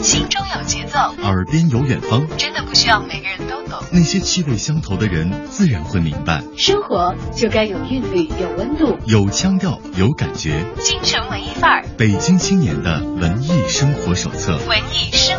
[0.00, 3.82] 心中有节奏，耳边有远方，真的不需要每个人都懂。
[3.90, 6.44] 那些气味相投的人，自然会明白。
[6.56, 10.64] 生活就该有韵律，有温度，有腔调，有感觉。
[10.78, 14.56] 京城文艺范儿，北京青年的文艺生活手册。
[14.68, 15.36] 文艺生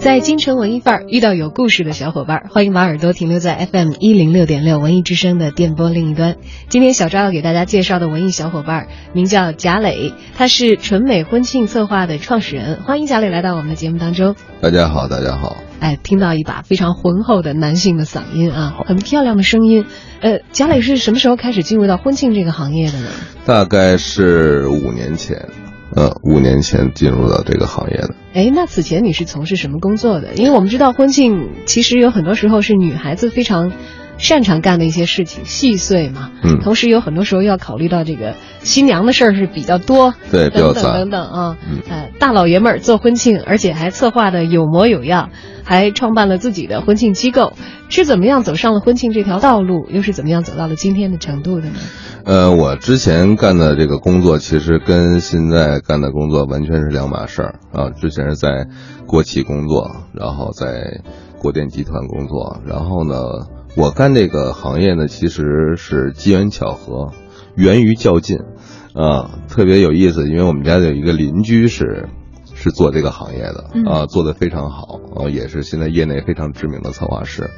[0.00, 6.36] 在京城文艺范儿遇到有故事的小伙伴，欢迎把耳朵停留在 FM 一零六点六文艺之声的电波另一端。
[6.70, 12.82] 今天小赵要给大家介绍的文艺小伙伴名叫贾磊，他是纯美婚庆策划的创始人。
[12.82, 14.36] 欢迎贾磊来到我们的节目当中。
[14.62, 15.58] 大家好，大家好。
[15.80, 19.84] 哎，听到一把非常浑厚的男性的嗓音啊，很漂亮的声音。
[20.22, 23.08] 呃，贾磊是什么时候开始进入到婚庆这个行业的呢？
[23.44, 25.46] 大概是五年前。
[25.94, 28.14] 呃，五年前进入到这个行业的。
[28.32, 30.34] 哎，那此前你是从事什么工作的？
[30.34, 33.72] 因为我们知道婚庆其实有很多时候是女孩子非常
[34.20, 36.30] 擅长干的一些事情，细碎嘛。
[36.44, 36.60] 嗯。
[36.60, 40.14] 同时有很多时候要考虑到这个新娘的事儿是比较多。
[40.30, 41.56] 对，等等等等啊。
[41.68, 41.80] 嗯。
[41.88, 45.30] 呃，大老爷们儿做婚庆，而且还策划的有模有样，
[45.64, 47.54] 还创办了自己的婚庆机构，
[47.88, 49.86] 是怎么样走上了婚庆这条道路？
[49.90, 51.78] 又是怎么样走到了今天的程度的呢？
[52.26, 57.88] 呃，我之前干的这个工作，其实跟现在干的工作完全是两码事儿啊。
[57.90, 58.66] 之前是在
[59.06, 61.00] 国企工作，然后在
[61.38, 63.16] 国电集团工作，然后呢，
[63.76, 67.12] 我干这个行业呢，其实是机缘巧合，
[67.54, 68.38] 源于较劲，
[68.94, 70.28] 啊，特别有意思。
[70.28, 72.08] 因为我们家有一个邻居是
[72.54, 77.50] 是做这个行业的啊，做的非常好啊，也是现在业内非常知名的策划师。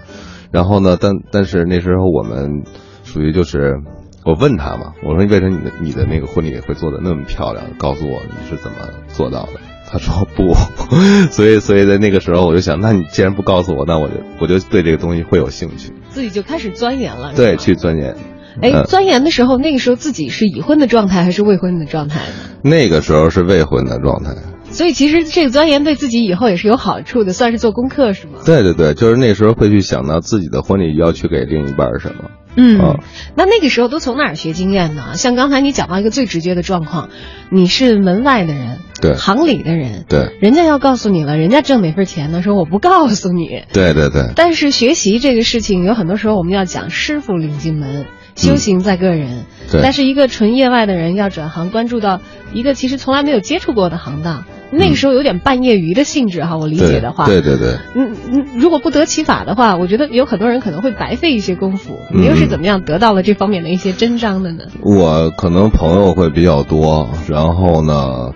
[0.50, 2.64] 然后呢，但但是那时候我们
[3.04, 3.80] 属于就是。
[4.24, 7.64] 我问他嘛，我说你为什么你的你的那个婚礼会做的那么漂亮？
[7.76, 8.76] 告诉我你是怎么
[9.08, 9.54] 做到的？
[9.90, 10.54] 他说不，
[11.32, 17.32] 所以所以在那个时候我就想，那你既然不告诉我，那我就我就对这个东西会有兴趣，自己就开始钻研了。
[17.34, 18.14] 对，去钻研。
[18.60, 22.34] 哎，钻研的时候，那个时候自己是已婚的状态还是未婚的状态呢？
[22.62, 24.34] 那个时候是未婚的状态。
[24.70, 28.40] 所以其实这个钻研对自己以后也是有好处的，算是做功课是吗？
[28.44, 32.30] 对对对，就是那时候会去想到自己的婚礼要去给另一半什么。
[32.54, 32.98] 嗯，
[33.34, 35.14] 那那个时候都从哪儿学经验呢？
[35.14, 37.08] 像刚才你讲到一个最直接的状况，
[37.50, 42.42] 你是门外的人，对，行里的人，对，人家要告诉你了，人家挣哪份钱呢？
[42.42, 44.32] 说我不告诉你，对对对。
[44.36, 49.44] 但是学习这个事情，有很多时候我们要讲师傅领进门，修行在个人。
[49.70, 49.80] 对。
[49.82, 52.20] 但是一个纯业外的人要转行，关注到
[52.52, 54.44] 一个其实从来没有接触过的行当。
[54.72, 61.98] 那个时候有点半业余的性质哈，我理解的话，对对对，嗯嗯，如果不得其法的话，我觉得有很多人可能会白费一些功夫。
[62.10, 64.64] 你又是怎么样得到了这方面的一些真章的呢？
[64.80, 68.32] 我可能朋友会比较多，然后呢，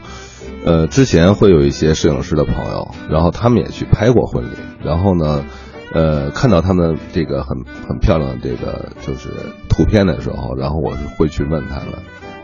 [0.64, 5.44] 呃，之前会有一些摄影师的朋友，然后他们也去拍过婚礼，然后呢，
[5.94, 7.56] 呃，看到他们这个很
[7.88, 9.30] 很漂亮的这个就是
[9.70, 11.86] 图片的时候，然后我是会去问他们。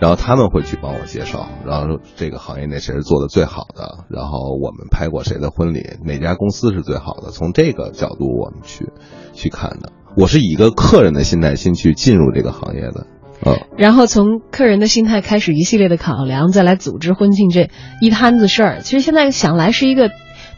[0.02, 8.88] 然后他们会去帮我介绍，然后这个行业内谁是做的最好的，然后我们拍过谁的婚礼，哪家公司是最好的，从这个角度我们去
[9.32, 9.92] 去看的。
[10.16, 13.06] 我是以一个客人的心态先去进入这个行业的，
[13.46, 17.70] 嗯，然后从客人的心态开始一系列的考量，再来组织婚庆这
[18.00, 18.80] 一摊子事儿。
[18.80, 20.10] 其实现在想来是一个。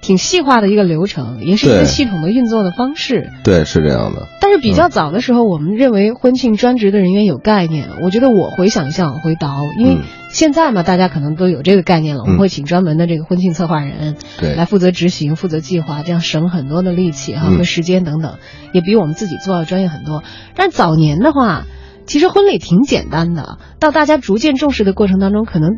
[0.04, 3.30] 挺细化的一个流程，也是一个系统的运作的方式。
[3.42, 4.28] 对，是这样的。
[4.38, 7.88] 但是比较早的时候，我们认为婚庆专职的人员有概念。
[8.02, 9.96] 我觉得我回想一下，往回倒，因为
[10.28, 12.22] 现在嘛，大家可能都有这个概念了。
[12.24, 18.34] 我们会请专门的这个婚庆策划人，对，来负责执行、负责计划，这样省很多的力气哈和时间等等，
[18.74, 20.22] 也比我们自己做要专业很多。
[20.54, 21.64] 但早年的话，
[22.04, 23.56] 其实婚礼挺简单的。
[23.80, 25.70] 到大家逐渐重视的过程当中，可能。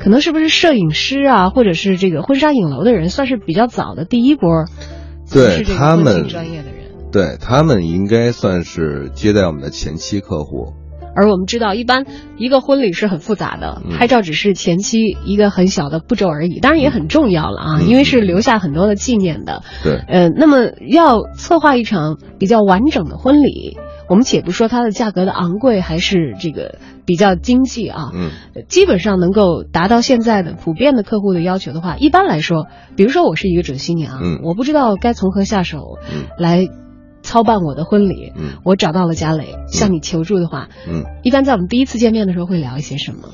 [0.00, 4.66] 可能是不是摄影师啊，或者是这个婚纱影楼的人，算是比较早的第一波，
[5.32, 10.74] 对他们专业的人，对他们应该算是接待我们的前期客户。
[11.16, 12.06] 而我们知道，一般
[12.36, 19.62] 一个婚礼是很复杂的，拍照只是前期一个很小的步骤而已，当然也很重要了啊，因为是留下很多的纪念的。
[19.84, 23.78] 对，呃，那么要策划一场比较完整的婚礼。
[24.08, 28.30] 我们且不说它的价格的昂贵还是这个比较经济啊，嗯，
[28.68, 32.66] 基本上能够达到现在的普遍的客户的要求的话，一般来说，
[32.96, 35.78] 比如说我是一个准新娘，嗯，我不知道该从何下手，
[36.12, 36.68] 嗯，来
[37.22, 43.28] 操办我的婚礼，嗯，我找到了贾磊向你求助的话，嗯，一般在我们第一次见面的时候会聊一些什么？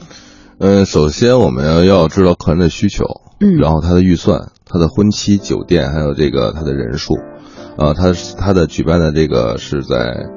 [0.58, 3.04] 嗯，首先我们要要知道客人的需求，
[3.40, 7.14] 嗯，然后他的预算、他的婚期、酒店，还有这个他的人数，
[7.76, 10.28] 啊，他他的举办的这个是在。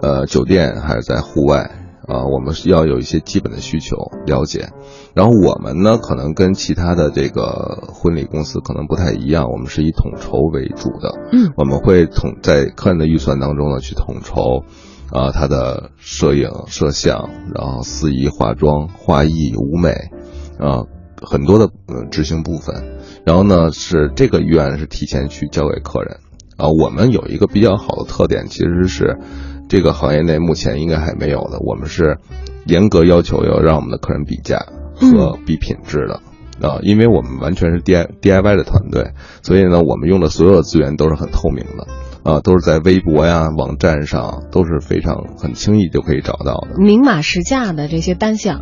[0.00, 1.70] 呃，酒店还是在户外
[2.08, 2.24] 啊？
[2.24, 3.96] 我们要有一些基本的需求
[4.26, 4.70] 了解，
[5.14, 11.14] 然后我们呢，可能跟其他的这个婚礼公司可能不太一样，我们是以统筹为主的。
[11.32, 14.64] 嗯，我们会统在客人的预算当中呢去统筹，
[15.10, 19.90] 啊，他的摄影、摄像，然后司仪、化妆、画艺、舞美，
[20.58, 20.84] 啊，
[21.20, 22.98] 很多的呃执行部分。
[23.26, 26.16] 然后呢，是这个预案是提前去交给客人。
[26.56, 29.18] 啊，我们有一个比较好的特点，其实是
[29.72, 31.58] 这个行业内目前应该还没有的。
[31.60, 32.18] 我们是
[32.66, 34.58] 严格要求要让我们的客人比价
[34.94, 36.20] 和比品质的。
[36.60, 41.86] 啊，因为我们完全是 D I D I Y 的团队，所以呢，我们用的所有的资源都是很透明的。
[42.30, 48.60] 啊，都是在微博呀、网站上都是非常很轻易就可以找到的，明码实价的这些单项。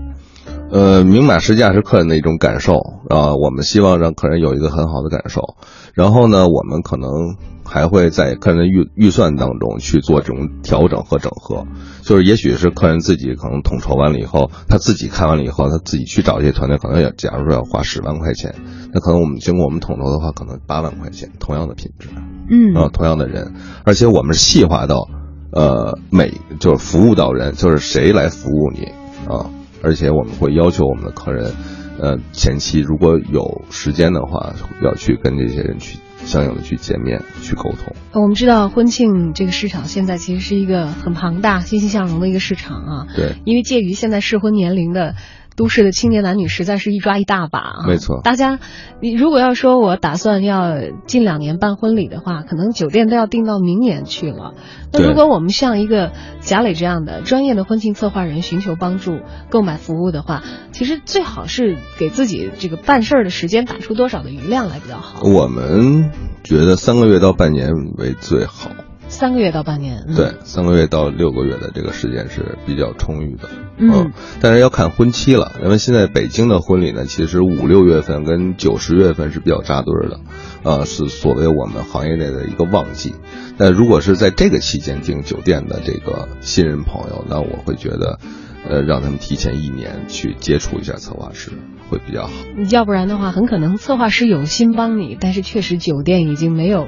[0.70, 2.74] 呃，明码实价是客人的一种感受
[3.08, 5.56] 啊，我们希望让客人有一个很好的感受。
[5.92, 7.34] 然后呢，我们可能
[7.70, 11.68] 还会在客人的预预算当中去做这种调整和整合，
[12.02, 18.52] 就是也许是客人自己可能统筹完了以后，他自己看完了以后，他自己去找这些团队，可能要假如说要花十万块钱，
[18.92, 22.08] 那可能我们经过我们统筹的话，可能八万块钱，同样的品质。
[22.50, 25.08] 嗯啊，同样的人，而且我们细化到，
[25.52, 28.86] 呃，每就是服务到人，就是谁来服务你
[29.32, 29.46] 啊，
[29.80, 31.52] 而且我们会要求我们的客人，
[32.00, 35.98] 呃，前期如果有时间的话，要去跟这些人去
[36.30, 37.94] 相应的去见面去沟通。
[38.12, 45.16] 我们知道婚庆这个市场现在其实是一个很庞大、欣欣向荣的一个市场啊，对，因为介于现在适婚年龄的。
[45.60, 47.86] 都市的青年男女实在是一抓一大把啊！
[47.86, 48.60] 没错，大家，
[49.02, 54.54] 你如果要说我打算要近两年办婚礼的话，可能酒店都要订到明年去了。
[54.90, 59.18] 那如果我们像一个贾磊这样的专业的婚庆策划人寻求帮助、
[59.50, 60.42] 购买服务的话，
[60.72, 65.20] 其实最好是给自己这个办事儿的时间打出多少的余量来比较好。
[65.28, 66.10] 我们
[66.42, 67.68] 觉得三个月到半年
[67.98, 68.70] 为最好。
[69.10, 80.20] 三个月到半年，对，三个月到六个月的这个时间是比较充裕的，嗯，但是要看婚期了，因为现在北京的婚礼呢，其实五六月份跟九十月份是比较扎堆的，
[80.62, 83.14] 呃，是所谓我们行业内的一个旺季。
[83.58, 88.18] 但如果是在这个期间订酒店的这个新人朋友，那我会觉得，
[88.66, 91.50] 呃，让他们提前一年去接触一下策划师
[91.90, 92.32] 会比较好。
[92.70, 96.86] 要不然的话，很可能策划师有心帮你，但是确实酒店已经没有。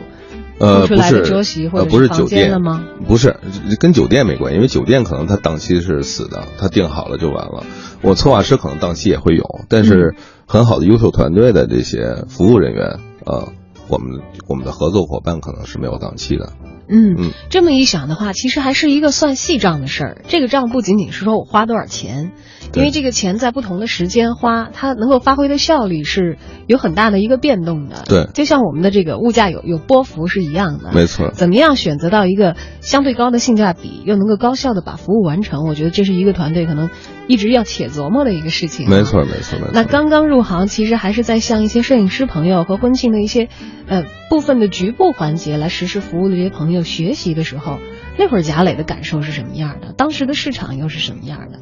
[0.63, 2.63] 呃，不是，呃，不是酒店？
[3.09, 3.37] 不是，
[3.81, 7.65] 跟酒店没关系，因为酒店可能他档期是死的，他定好了就完了。
[8.01, 10.15] 我策划师可能档期也会有，但是
[10.47, 13.49] 很好的优秀团队的这些服务人员，呃，
[13.89, 16.53] 我们我们的合作伙伴可能是没有档期的。
[16.93, 20.23] 嗯嗯，这么一想的话，其实还是一个算细账的事儿。
[20.29, 22.33] 这个账不仅仅是说我花多少钱。
[22.75, 28.05] 因为这个钱在不同的时间花，它能够发挥的效率是有很大的一个变动的。
[28.07, 30.91] 对，就像我们的这个物价有有波幅是一样的。
[30.95, 31.33] 没错。
[31.33, 35.67] 怎么样选择到一个相对高的性价比，又能够高效的把服务完成？
[35.69, 36.89] 我觉得这是一个团队可能
[37.27, 38.89] 一直要且琢磨的一个事情。
[38.89, 39.71] 没错，没错，没错。
[39.75, 43.49] 那刚刚入行，其实还是在向一些摄影师朋友和婚庆的一些
[43.87, 47.79] 呃部分的局部环节来实施服务的这些朋友学习的时候，
[48.19, 49.93] 那会儿贾磊的感受是什么样的？
[49.97, 51.59] 当时的市场又是什么样的？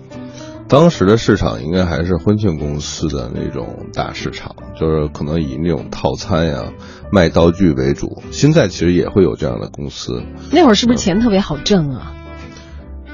[0.69, 6.72] 当时的市场应该还是婚庆公司的那种大市场，就是可能以那种套餐呀、
[7.11, 8.22] 卖道具为主。
[8.31, 10.22] 现在其实也会有这样的公司。
[10.52, 12.14] 那会儿是不是钱特别好挣啊？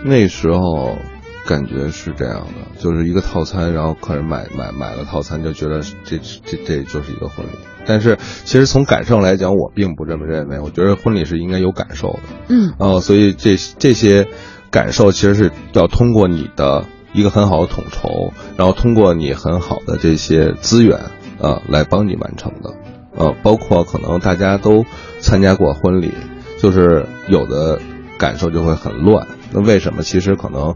[0.04, 0.98] 那时候
[1.46, 7.50] 感觉是这样的，就是一个套餐，然后客人买买买了套餐，就觉得这这这就是一个婚礼。
[7.86, 10.58] 但是其实从感受来讲，我并不这么认为。
[10.58, 12.20] 我觉得婚礼是应该有感受的。
[12.48, 12.74] 嗯。
[12.78, 14.26] 哦，所以这这些
[14.70, 16.84] 感受其实是要通过你的。
[17.14, 20.98] 一个很好的统筹，然后通过你很好的这些资源
[21.40, 22.74] 啊，来帮你完成的，
[23.16, 24.84] 呃，包括可能大家都
[25.20, 26.12] 参加过婚礼，
[26.60, 27.80] 就是有的
[28.18, 29.28] 感受就会很乱。
[29.50, 30.02] 那为什么？
[30.02, 30.74] 其实可能，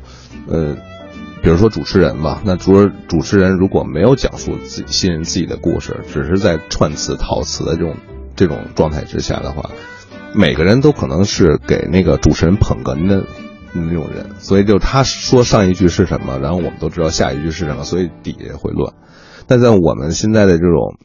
[0.50, 0.76] 呃，
[1.42, 7.96] 比如说主持人吧，那主主持人如果没有讲述自己新人自己的故事，只是在串词套词的这种
[8.36, 9.70] 这种状态之下的话，
[10.34, 13.24] 每个人都可能是给那个主持人捧哏的。
[13.72, 18.94] 那种人，所以就他说上一句是什么，然后我们都知道下一句是什么，所以底下会乱。
[19.46, 20.96] 但在我们现在的这种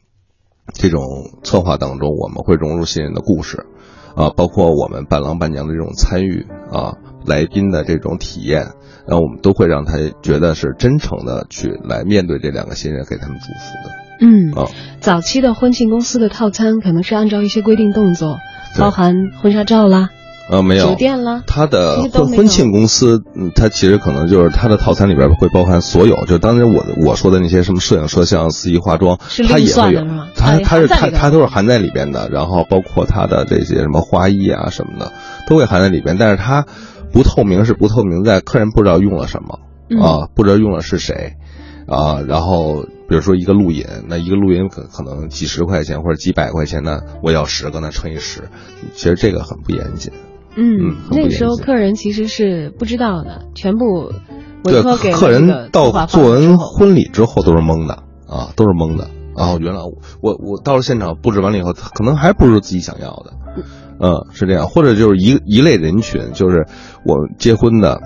[0.74, 1.04] 这种
[1.44, 3.68] 策划当中，我们会融入新人的故事，
[4.16, 6.96] 啊，包括我们伴郎伴娘的这种参与啊，
[7.26, 8.62] 来宾的这种体验，
[9.08, 13.96] 然后我们都会让他觉得是真诚的去来面对这两个新人，给他们祝福的。
[14.22, 18.38] 嗯，啊，早期的婚庆公司的套餐可能是按照一些规定动作，
[18.80, 20.10] 包含婚纱照啦。
[20.50, 29.18] 呃，没有酒店了，他的婚婚庆公司，嗯，他其实可能就是他的套餐里边会包含所有，就当年我我说的那些什么摄影、摄像、司仪、化妆，
[29.50, 30.02] 他也会有，
[30.36, 35.12] 他他是他他都是含在里边的，然后包括他的这些什么花艺啊什么的，
[35.48, 36.64] 都会含在里边，但是他
[37.12, 39.60] 不透明是不透明在客人不知道用了什么
[40.00, 41.34] 啊，不知道用了是谁
[41.88, 48.42] 啊，然后比如说一个录影，那一个录影可可能几十块钱或者几百块钱呢，我要十个，那乘以十，
[48.94, 50.14] 其实这个很不严谨。
[50.56, 54.12] 嗯，那个时候客人其实是不知道的，全部
[54.64, 59.10] 委对托给客人到做完婚礼之后都是懵的啊，都是懵的。
[59.36, 63.34] 哦，原来我我我到了现场布置完了以后，他可能还不是自己想要的，
[64.00, 66.66] 嗯，是这样，或者就是一一类人群，就是
[67.06, 68.02] 我结婚的。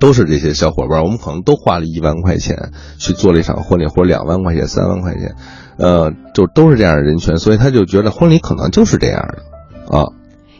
[0.00, 5.36] 都是这些小伙伴，我们可能都花了一万块钱去做了一场婚礼，或者两万块钱、三万块钱，
[5.78, 10.06] 呃，就都是这样的人群，所以他就觉得婚礼可能就是这样的，啊，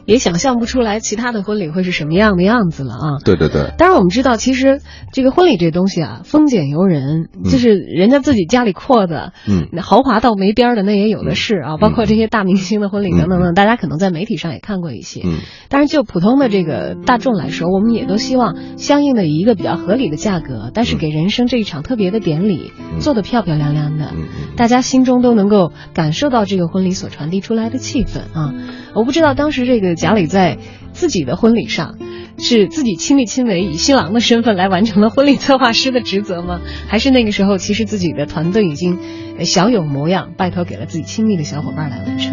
[0.06, 3.18] 也想象不出来其他的婚礼会是什么样的样子了啊。
[3.24, 4.80] 对对对，当然，我们知道，其实
[5.12, 15.22] 这个婚礼这东西啊，丰俭由人，就是人家自己家里阔的，嗯，豪华到没边儿的那也有的是啊，包括这些大明星的婚礼等等等，大家可能在媒体上也看过一些。
[15.24, 23.00] 嗯，但是就普通的这个大众来说，我们也都希望相应的以一个比较合理的价格，但是给人生这一场特别的典礼嗯。
[23.00, 24.12] 做得漂漂亮亮的，
[24.56, 28.54] 大家心中都能够感受到这个婚礼所传递出来的气氛啊。
[28.94, 30.58] 我不知道当时这个贾磊在
[30.92, 31.96] 自己的婚礼上，
[32.38, 36.60] 是自己亲力亲为以新郎的身份来完成了婚礼策划师的职责吗？
[36.88, 38.98] 还是那个时候其实自己的团队已经
[39.40, 42.32] 小有模样，拜托给了自己亲密的小伙伴来完成？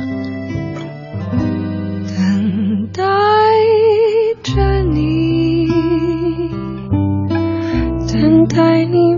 [2.07, 3.03] 等待
[4.43, 5.67] 着你，
[8.07, 9.10] 等待你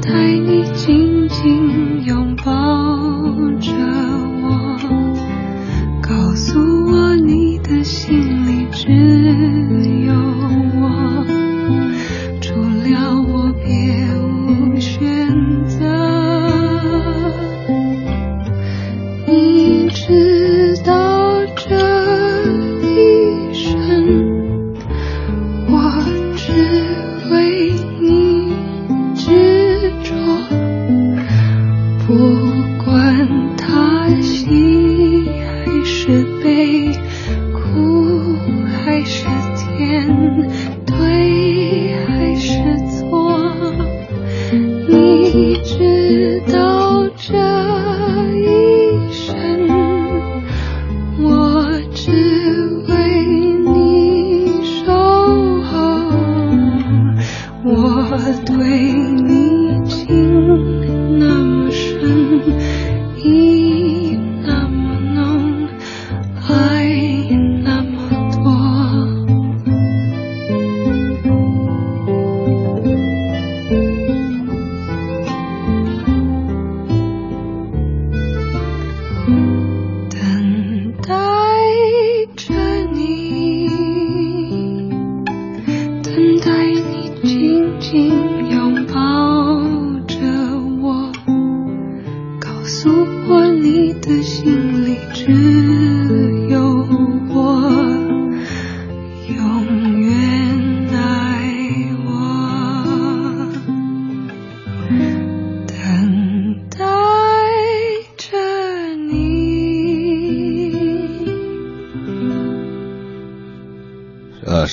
[0.00, 2.29] 等待你紧紧拥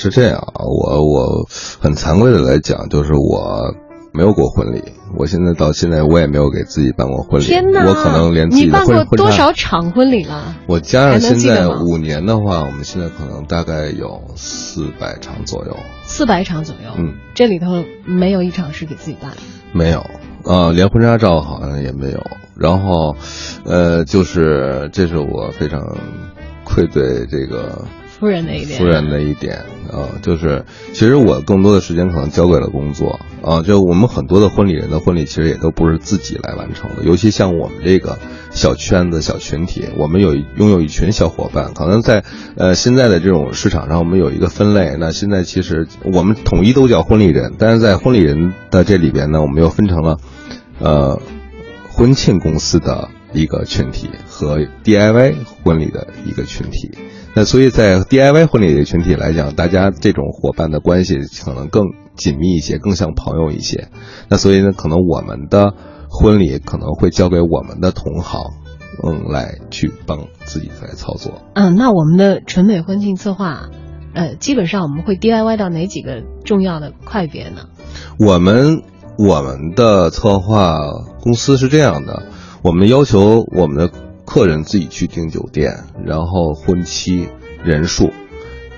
[0.09, 1.45] 是这样啊，我我
[1.79, 3.73] 很惭愧的来讲，就是我
[4.13, 4.81] 没有过婚礼，
[5.17, 7.85] 我现在到现在我也没有给自己办过婚礼，天哪！
[7.85, 10.55] 我可能连自己的你办过多少场婚礼了？
[10.65, 16.91] 我加上现在五年的话，我们现在可能大概有四百场左右，四百场左右。
[16.97, 19.37] 嗯，这里头没有一场是给自己办的。
[19.73, 20.03] 没有，
[20.45, 22.25] 呃，连婚纱照好像也没有。
[22.55, 23.15] 然后，
[23.65, 25.95] 呃，就是这是我非常
[26.63, 27.85] 愧对这个
[28.19, 38.19] 夫人的一点夫人的一点啊、就是其实我更多的时间可能交给了工作啊、就我们很多的婚礼人的婚礼其实也都不是自己来完成的，尤其像我们这个
[38.51, 42.25] 小圈子、小群体，我们有拥有一群小伙伴，可能在
[42.57, 44.97] 呃现在的这种市场上，我们有一个分类。
[44.99, 50.17] 那现在其实我们统一都叫婚礼人，但是在婚礼人的这里边呢，我们又分成了
[50.79, 51.21] 呃
[51.89, 56.91] 婚庆公司的一个群体和 DIY 婚礼的一个群体。
[57.39, 61.83] 那所以在 DIY 婚礼的群体来讲，大家这种伙伴的关系可能更
[62.15, 63.89] 紧密一些，更像朋友一些。
[64.27, 65.75] 那所以呢，可能我们的
[66.09, 68.41] 婚礼可能会交给我们的同行，
[69.03, 71.43] 嗯，来去帮自己来操作。
[71.53, 73.69] 嗯，那我们的纯美婚庆策划，
[74.15, 77.67] 呃，基本上我们会 DIY 到哪几个重要的块别呢？
[78.17, 78.81] 我们
[79.15, 80.75] 我们的策划
[81.21, 82.23] 公司是这样的，
[82.63, 83.91] 我们要求我们的
[84.27, 87.29] 客人自己去订酒店，然后婚期
[87.63, 88.11] 人数，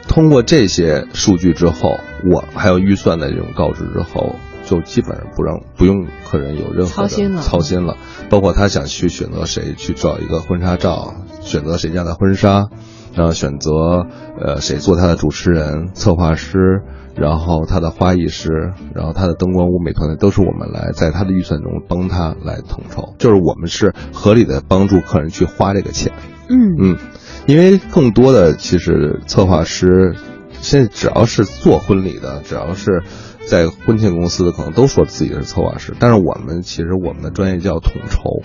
[0.08, 1.98] 通过这些数据之后，
[2.32, 7.42] 我还有预算的这种告知之后，就基本上不让不用客人有任何的操心了。
[7.42, 7.98] 操心了，
[8.30, 12.70] 包括他想去选择谁去找一个婚纱照，选择谁家的婚纱，
[13.16, 14.06] 然后选择
[14.40, 16.84] 呃谁做他的主持人、策划师，
[17.16, 26.14] 然后他的花艺师，然后他的灯光舞美团队都是我们来在他的预算中帮他来统筹，就是我们是合理的帮助客人去花这个钱。
[26.50, 26.98] 嗯嗯，
[27.46, 30.16] 因为更多的其实策划师，
[30.62, 33.04] 现在只要是做婚礼的，只要是
[33.46, 35.94] 在婚庆公司的，可能都说自己是策划师。
[36.00, 38.42] 但是我们其实我们的专业叫统筹，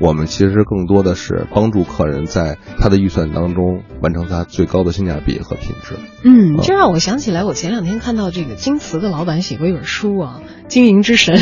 [0.00, 5.94] 我们其实更多的是帮助客人在他的预算当中完成他最高的性价比和品质。
[6.24, 11.36] 嗯，哦这让我想起来，我前两天看到这个京瓷的老板写过一本书啊，《经营之神》，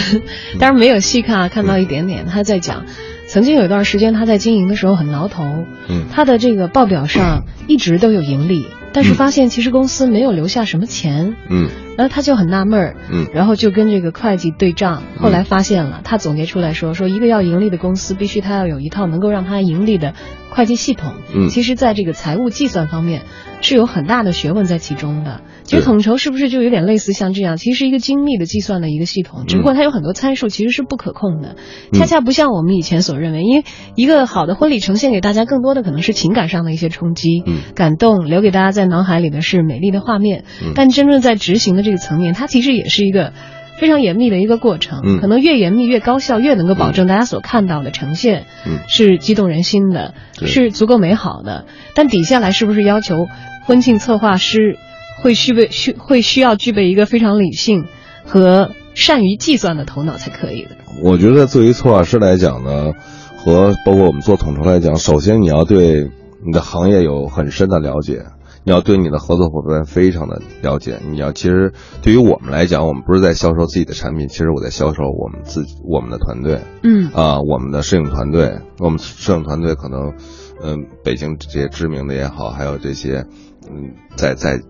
[0.59, 2.27] 当然没有细看啊，看到一点点。
[2.27, 2.87] 他在讲，
[3.29, 5.45] 曾经有一段时间他在经营的时候很挠头，
[5.88, 11.68] 嗯他的这个报表上一直都有盈利，但是发现其实公司没有留下什么钱，嗯。
[11.96, 13.27] 然后他就很纳闷儿，嗯。
[13.33, 20.14] 然后就跟这个会计对账，后来发现了，他总结出来说，说一个要盈利的公司，必须他要有一套能够让他盈利的
[20.51, 21.14] 会计系统。
[21.35, 21.49] 嗯。
[21.49, 23.22] 其实，在这个财务计算方面
[23.61, 25.40] 是有很大的学问在其中的。
[25.64, 27.57] 其实统筹是不是就有点类似像这样？
[27.57, 31.57] 其实是一个精密的计算的一个系统，只不过它有很多参数其实是不可控的，
[31.92, 31.99] 嗯。
[31.99, 33.64] 恰恰不像我们以前所认为，因为
[33.96, 37.59] 一个好的婚礼呈现给大家更多的可能是情感上的一些冲击、嗯。
[37.75, 40.44] 感动，留给大家在脑海里的是美丽的画面。
[40.62, 43.33] 嗯但真正在执行的这个层面，它其实也是一个
[43.79, 45.01] 非常严密的一个过程。
[45.05, 51.66] 嗯可能越严密越高效，越能够保证大家所看到的呈现嗯是激动人心的，是足够美好的。
[51.94, 53.27] 但底下来是不是要求
[53.64, 54.79] 婚庆策划师
[55.22, 57.87] 会具备需会需要具备一个非常理性
[58.25, 60.70] 和善于计算的头脑才可以的？
[61.03, 62.92] 我觉得作为策划师来讲呢，
[63.37, 66.09] 和包括我们做统筹来讲，首先你要对
[66.44, 68.22] 你的行业有很深的了解，
[68.66, 70.98] 你要对你的合作伙伴非常的了解。
[71.09, 80.14] 你要其实对于我们来讲，我们不是在销售自己的产品，其实我在销售我们自己我们的团队嗯啊、我们的摄影团队，我们摄影团队可能，
[80.61, 83.24] 嗯，北京这些知名的也好，还有这些，
[83.70, 84.61] 嗯，在在。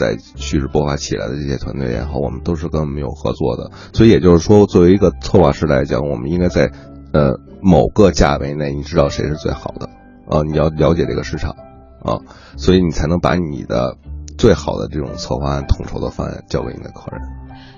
[0.00, 6.72] 在趋势勃发起来的这些团队也好，我们都是跟我们有合作的，所以也就是说，作为一个策划师来讲，我们应该在
[7.12, 9.88] 呃某个价位内，你知道谁是最好的
[10.28, 11.54] 啊、你要了解这个市场
[12.06, 12.20] 啊，
[12.56, 13.96] 所以你才能把你的
[14.38, 17.20] 最好的这种策划案、统筹的方案交给你的客人。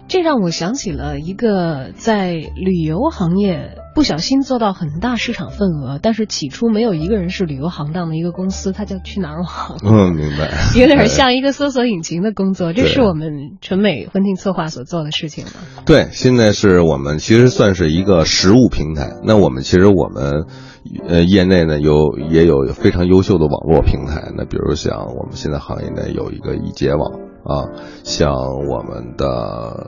[0.09, 9.77] 这让我想起了一个在旅游行业不小心做到很大市场份额，但是起初没有一个人是旅游行当的一个公司，它叫去哪儿网。
[9.85, 10.51] 嗯， 明白。
[10.75, 15.51] 有点像一个搜索引擎的工作，这是我们纯美婚庆策划所做的事情吗？
[15.85, 19.11] 对，现在是我们其实算是一个实物平台。
[19.25, 20.47] 那我们其实我们
[21.07, 24.33] 呃业内呢有也有非常优秀的网络平台。
[24.37, 27.70] 那比如像我们现在行业内有一个易捷网啊，
[28.05, 28.35] 像
[28.68, 29.29] 我们的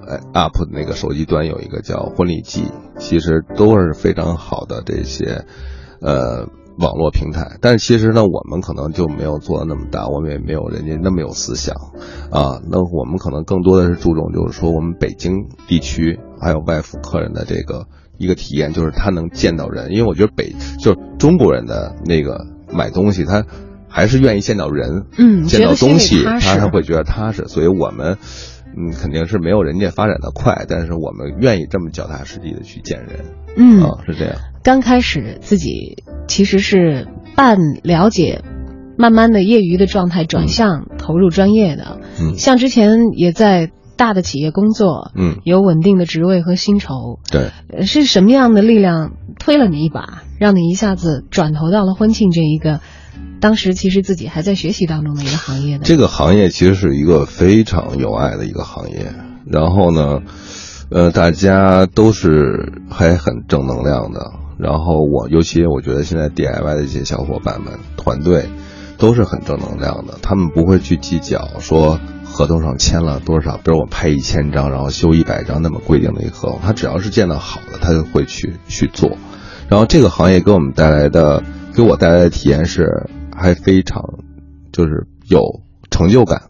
[0.09, 2.65] 哎 UP 那个手机端有一个叫婚礼季，
[2.99, 5.45] 其实都是非常好的这些
[6.01, 7.59] 呃网络平台。
[7.61, 11.75] 但是其实呢，我们可能就没有做的那么大，我们也没有人家那么有思想
[12.31, 12.61] 啊。
[12.71, 17.87] 那我们可能更多的是注重，就是说我们北京地区还有外服客人的这个
[18.21, 23.45] 一个体验，就是他能见到人，因为我觉得北就是中国人的那个买东西，他。
[23.93, 27.49] 还是愿意见到人，嗯，见到东西，他他会觉得踏实。
[27.49, 28.19] 所以我们，
[28.79, 33.25] 嗯，肯定是没有人家发展的快，但是我们愿意这么脚踏实地的去见人，
[33.57, 34.37] 嗯，啊，是这样。
[34.63, 38.43] 刚开始自己其实是半了解，
[38.97, 47.51] 慢慢的业余的状态转向投入专业的，嗯，像之前也在大的企业工作，嗯，有稳定的职位和薪酬，对，
[47.85, 52.81] 是什么样的力量推了你一把，让你一下子转投到了婚庆这一个？
[53.43, 55.85] 当时其实自己还在学习当中的一个行业的？
[55.85, 59.13] 这个行业其实是一个非常有爱的一个行业，
[59.47, 60.23] 然后呢，
[60.91, 68.47] 呃，大家都是还很正能量的，然后我尤其我觉得现在 DIY 的一些小伙伴们团队
[69.01, 79.19] 都是很正能量的，他们不会去计较说合同上签了多少，比如我拍一千张，然后修一百张那么规定的一个合同，他只要是见到好的，他就会去去做，
[79.69, 81.43] 然后这个行业给我们带来的
[81.75, 83.11] 给我带来的体验是。
[83.33, 84.19] 还非常，
[84.71, 86.50] 就是有成就感。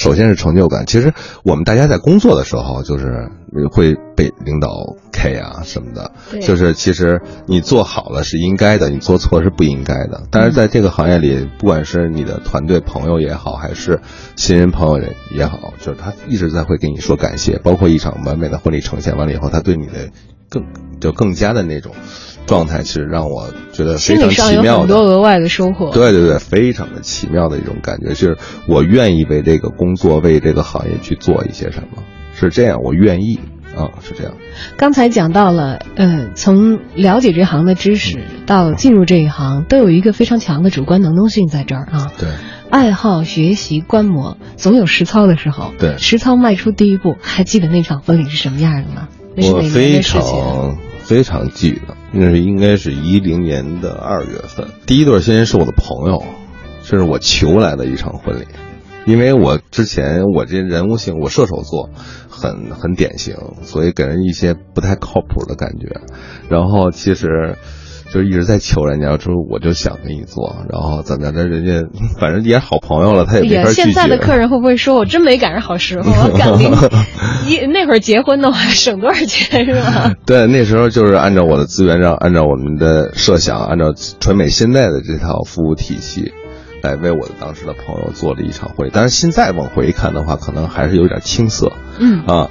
[0.00, 0.86] 首先是成就感。
[0.86, 1.12] 其实
[1.44, 3.28] 我们大家在工作的时候，就是
[3.70, 6.10] 会被领导 K 啊什么的。
[6.40, 10.22] 就是其实你做好了是应该的，你做错是不应该的。
[10.30, 14.00] 但是在这个行业里，不管是你的团队朋友也好，还是
[14.36, 17.58] 新人朋友也好，就是他一直在会给你说感谢。
[17.58, 20.08] 包括一场完美的婚礼呈现完了以后，他对你的
[20.48, 20.64] 更
[20.98, 21.92] 就更加的那种。
[22.50, 25.90] 状态其实让我觉得非常奇妙，很多额外的收获。
[25.92, 28.36] 对对对，非常的奇妙的一种感觉，就是
[28.66, 32.02] 我愿意为这个工作、为这个行业去做一些什么，
[32.34, 33.38] 是这样，我愿意
[33.76, 34.34] 啊，是这样。
[34.76, 42.10] 刚才讲到了，呃，从了解这行的知识到进入这一行，都有一个非常强的主观能动性在这儿啊。
[42.18, 42.28] 对，
[42.68, 45.72] 爱好、学习、观摩，总有实操的时候。
[45.78, 49.08] 对，实操迈出第一步，还记得那场婚礼是什么样的吗？
[49.36, 50.76] 我非常
[51.10, 51.96] 非常记得。
[52.12, 56.22] 那是应该是一零年的二月份，第一对新人是我的朋友，
[56.84, 58.44] 这是我求来的一场婚礼，
[59.06, 61.90] 因为我之前我这人物性，我射手座，
[62.28, 66.00] 很很典型，所以给人一些不太靠谱的感觉，
[66.48, 67.56] 然后其实。
[68.12, 71.32] 就一直在求人家，说我就想跟你做，然后怎么样？
[71.36, 71.88] 但人家
[72.20, 73.82] 反正也是好朋友了，他也没法拒绝。
[73.84, 76.10] 现在的客人会不会说我真没赶上好时候？
[76.10, 76.50] 我赶
[77.72, 80.12] 那会儿结婚的话，省多少钱是吧？
[80.26, 86.32] 对，那时候就是按照我的资源，让按照我们的设想，按照纯美现在的这套服务体系，
[86.82, 88.90] 来为我的当时的朋友做了一场会。
[88.92, 91.72] 但是现在往回看的话，可能还是有点青涩。
[91.98, 92.50] 嗯啊。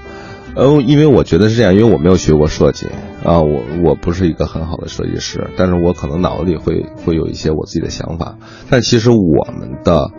[0.55, 2.87] 呃，因为我觉得是这样，因为我没有学过设计
[3.23, 8.37] 啊，我我不是一个很好的设计师，但是我可能脑子里会会有一些我自己的想法，
[8.69, 10.11] 但其实我们的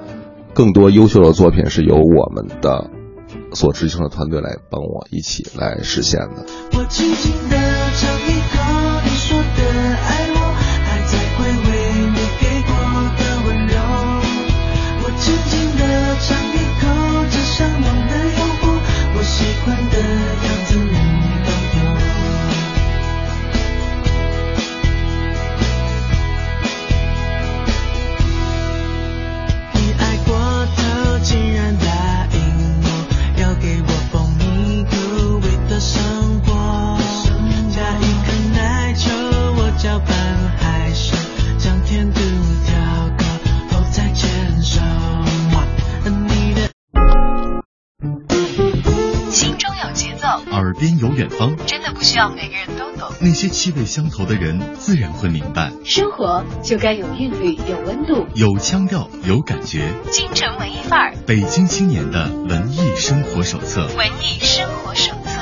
[0.54, 2.90] 更多优秀的作品是由我们的
[3.52, 6.46] 所执行的团队来帮我一起来实现的。
[6.72, 8.89] 我轻轻的尝一
[50.80, 53.14] 边有远方，真的不需要每个人都懂。
[53.20, 55.70] 那些气味相投的人，自然会明白。
[55.84, 59.92] 生活就该有韵律，有温度，有腔调，有感觉。
[60.10, 63.82] 京城文艺范儿，北京青年的文艺生活手册。
[63.96, 65.38] 文艺生活手册。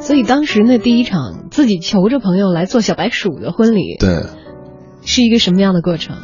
[0.00, 4.26] 所以当时那第一场自己求着朋友来做小白鼠的婚礼，对，
[5.02, 6.18] 是一个什么样的过程？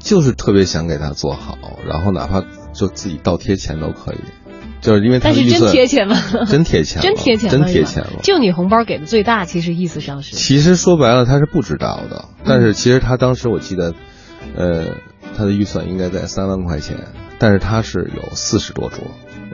[0.00, 4.18] 就是特别想给他做好，然后哪怕就自己倒贴钱都可以。
[4.86, 6.16] 就是因为他但是真贴钱吗？
[6.46, 8.20] 真贴钱，真贴钱，真贴钱了。
[8.22, 10.36] 就你红包给的最大，其实意思上是。
[10.36, 12.26] 其实说白了，他是不知道的。
[12.44, 13.94] 但是其实他当时我记得，
[14.54, 14.98] 呃，
[15.36, 16.98] 他的预算应该在三万块钱，
[17.40, 19.00] 但是他是有四十多桌，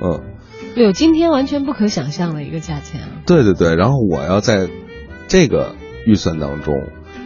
[0.03, 0.21] 嗯。
[0.77, 3.09] 有今天完全不可想象的一个价钱啊！
[3.25, 4.69] 对对对，然后我要在
[5.29, 6.75] 这个预算当中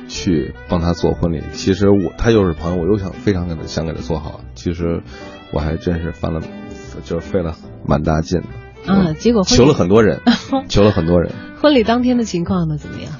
[0.06, 5.02] 去帮他做婚礼，其实我他又是朋友，我又想非常给他想给他做好，其实。
[5.52, 6.40] 我还真是翻了，
[7.04, 7.56] 就费了
[7.86, 8.92] 蛮大劲的。
[8.92, 10.20] 啊，结果求了很多人，
[10.68, 11.32] 求了很多人。
[11.60, 13.12] 婚礼当天的情况呢，怎么样？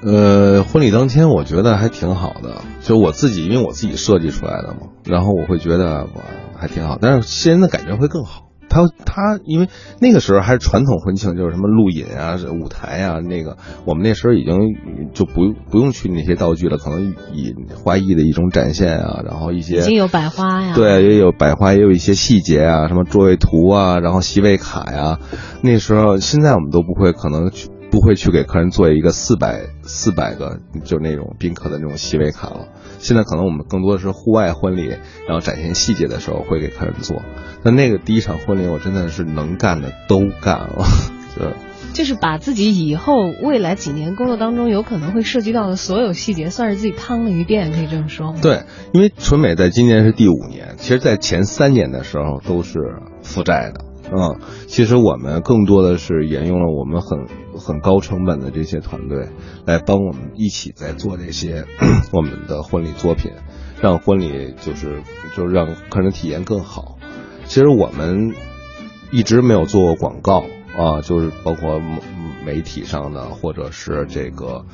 [0.00, 6.22] 呃，婚礼当天我觉得还挺好的，就我自己，因为我自己设计出来的嘛，然后我会觉得我
[6.56, 8.47] 还挺好，但是新人的感觉会更好。
[8.68, 9.68] 他他因为
[10.00, 25.18] 那个时候还是传统婚庆，就是什么录影啊、舞台啊，那个我们那时候已经就不不用去那些道具了，可能以花艺的一种展现啊，然后一些已经有百花呀，对，也有百花，也有一些细节啊，什么座位图啊，然后席位卡呀，
[25.62, 27.70] 那时候现在我们都不会，可能去。
[27.98, 32.68] 不会去给客人做一个四百四百个就那种宾客的那种席位卡了。
[33.00, 34.86] 现在可能我们更多的是户外婚礼，
[35.26, 37.20] 然后展现细节的时候会给客人做。
[37.64, 40.86] 那那个第一场婚礼，我真的是能干的都干了，
[41.36, 41.52] 就
[41.92, 48.38] 就是把自己以后未来几年工作当中有可能会涉及到的所有细节，算是自己趟了一遍，可以这么说吗？
[48.40, 52.78] 对，因为纯美在今年是第五年，其实在前三年的时候都是
[53.24, 53.87] 负债的。
[54.10, 57.26] 嗯，其实我们更多的是沿用了我们很
[57.58, 59.28] 很高成本的这些团队，
[59.66, 61.66] 来帮我们一起在做这些
[62.12, 63.32] 我们的婚礼作品，
[63.82, 65.02] 让婚礼就是
[65.36, 66.96] 就是让客人体验更好。
[67.44, 68.34] 其实我们
[69.10, 70.44] 一直没有做过广告
[70.76, 71.80] 啊，就是包括
[72.46, 74.64] 媒体上的或者是这个。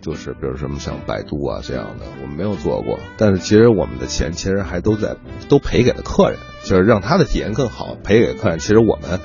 [0.00, 5.16] 就是比如什么像百度啊这样的，我们没有做过，但是其实我们的钱其实还都在
[5.48, 8.58] 都赔给了客人，就是让他的体验更好，赔给客人。
[8.58, 9.20] 其实我们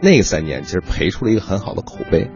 [0.00, 2.30] 那三年其实赔出了一个很好的口碑，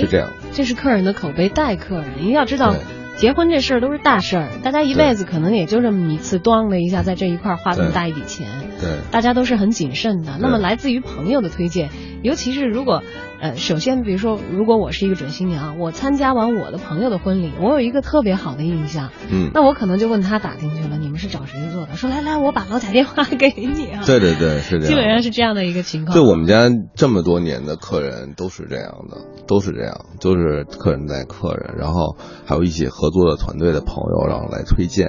[0.00, 0.30] 是这样。
[0.52, 2.74] 这是客人的口碑带客人，您要知道。
[3.16, 8.46] 结婚这事儿都是大事儿，大家一辈子可能也就这么一次，咣的一下在这一块花这么大一笔钱，
[8.78, 10.36] 对，大家都是很谨慎的。
[10.38, 11.88] 那么来自于朋友的推荐，
[12.22, 13.02] 尤其是如果，
[13.40, 21.94] 呃，首先比如说，如果我是一个准新娘，我参加完我的朋友的婚礼，我有一个特别好的印象，嗯，那我可能就问他打听去了，你们是找谁做的？
[21.94, 24.02] 说来来，我把老贾电话给你啊。
[24.04, 26.14] 对对对，是这样，基本上是这样的一个情况。
[26.14, 33.86] 对我们家这么多年的客人都是这样的，都是这样，都是客人带客人，然后还有一起合作的团队的。
[33.86, 35.06] 朋友然后来推荐，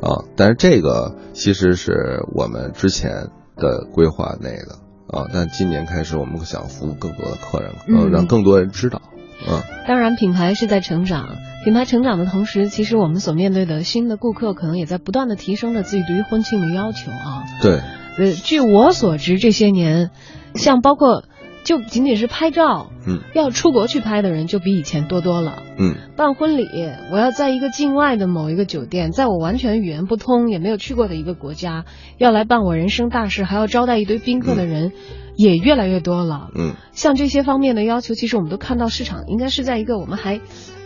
[0.00, 3.10] 啊，但是这个其实是我们之前
[3.56, 4.78] 的规划内的
[5.08, 9.02] 啊，但今年开始我们想服务更多的客人，嗯，让更多人知道，
[9.48, 9.62] 嗯。
[9.86, 17.44] 当然，品牌是在成长，品牌成长的同时，其实我们所面对的新的顾客可能也在不断的提升着自己对于婚庆的要求啊。
[17.60, 17.80] 对，
[18.18, 20.10] 呃，据我所知，这些年，
[20.54, 21.24] 像包括。
[21.64, 26.68] 就仅仅是拍照，嗯，要出国去拍的人就比以前多多了，嗯，办婚礼，
[27.10, 31.84] 我要在一个境外的某一个酒店，在我完全语言不通也没有去过的一个国家，
[32.18, 34.92] 要来办我人生大事，还要招待一堆宾客的人。
[35.36, 40.40] 也越来越多了，嗯，像这些方面的要求，其实我们都看到市场应该是在一个我们还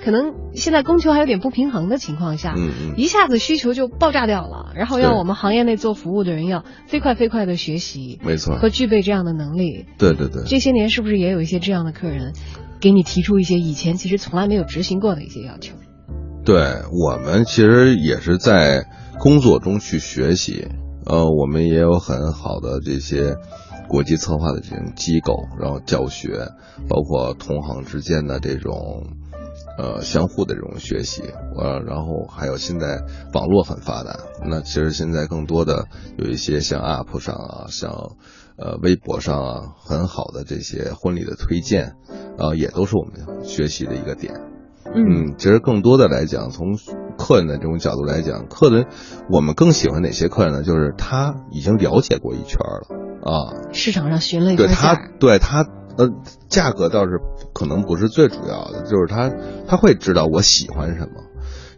[0.08, 12.32] 可能现在供求还有点不平衡的情况下，嗯嗯，一下子需求就爆炸掉了，然后让我们行业内做服务的人要飞快飞快的学习，没错，和具备这样的能力，对对对，这些年是不是也有一些这样的客人，
[12.80, 15.74] 给你提出一些以前其实从来没有执行过的一些要求？
[16.42, 16.56] 对
[16.90, 18.86] 我们其实也是在
[19.20, 20.68] 工作中去学习，
[21.04, 23.34] 呃，我们也有很好的这些。
[23.90, 26.28] 国际策划的这种机构，然后教学，
[26.90, 29.06] 包括同行之间的这种，
[29.78, 31.22] 呃，相互的这种学习，
[31.56, 33.00] 呃，然后还有现在
[33.32, 35.86] 网络很发达，那其实现在更多的
[36.18, 37.92] 有一些像 App 上啊，像
[38.56, 41.94] 呃微博上啊，很好的这些婚礼的推荐，
[42.36, 44.34] 啊，也都是我们学习的一个点。
[44.84, 46.76] 嗯，其实更多的来讲，从
[47.16, 48.86] 客人的这种角度来讲，客人
[49.30, 50.62] 我们更喜欢哪些客人呢？
[50.64, 52.98] 就是他已经了解过一圈了。
[53.20, 55.64] 啊，市场上寻了一对他，对他，
[55.98, 56.08] 呃，
[56.48, 57.18] 价格倒是
[57.52, 59.32] 可能不是最主要的，就是他
[59.66, 61.24] 他会知道我喜欢什么，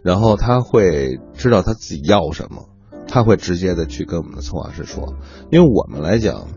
[0.02, 2.68] 然后他会知道他自己要什么，
[3.08, 5.14] 他会直接的去跟我们的策划师说，
[5.50, 6.48] 因为我们来讲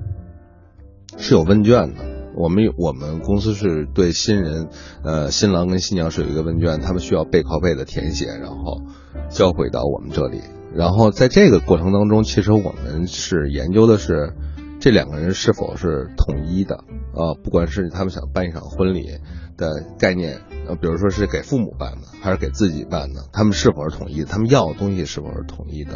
[1.18, 2.04] 是有问卷的，
[2.36, 4.68] 我们我们公司是对新人，
[5.06, 8.82] 呃，新郎跟新娘是有一个问卷，他们需要背靠背的填写，然后
[9.30, 10.42] 交回到我们这里，
[10.76, 14.34] 然后在这个过程当中，其实我们是研究的是。
[14.84, 17.40] 这两个人是否是统一的啊？
[17.42, 19.12] 不管是他们想办一场婚礼
[19.56, 24.26] 的概念，呃，比如说是给父母办的，还是给自己办的，他们是否是统一？
[24.26, 25.94] 他们要的东西是否是统一的？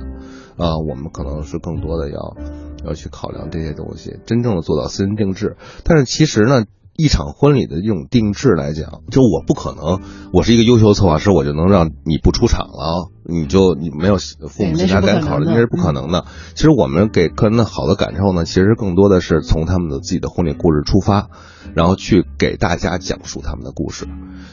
[0.55, 2.37] 啊，我们可能是更多的要
[2.85, 5.57] 要去考量这些东西，真正的做到私人定制。
[5.83, 6.63] 但是其实呢。
[6.97, 10.01] 一场婚礼的这种定制来讲，就我不可能，
[10.33, 16.25] 我是一个优秀策划师，我就能让你不出场了，你就你没有父母亲家该考虑，那是不可能的。
[16.55, 21.29] 其实我们给客人的好的感受呢，其实更多的是从他们的自己的婚礼故事出发，
[21.75, 24.07] 然后去给大家讲述他们的故事。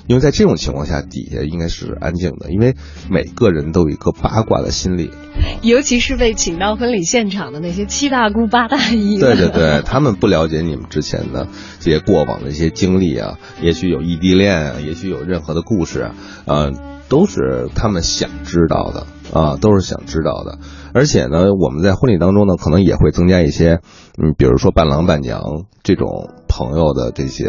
[0.07, 2.77] 因为在这种情况下，底下应该是安静的，因为
[3.11, 5.11] 每个人都有一个八卦的心理。
[5.63, 11.49] 尤其是被请到婚礼现场的那些七大姑八大姨，对对对，他们不了解你们之前的
[11.81, 16.15] 这些过往的一些经历啊，也许有异地恋啊，也许有任何的故事啊，
[16.47, 16.73] 呃，
[17.09, 19.07] 都是他们想知道的
[19.39, 20.59] 啊，都是想知道的。
[20.93, 23.81] 而且呢，我们在婚礼当中呢，可能也会增加一些，
[24.23, 27.47] 嗯，比如说伴郎伴娘这种朋友的这些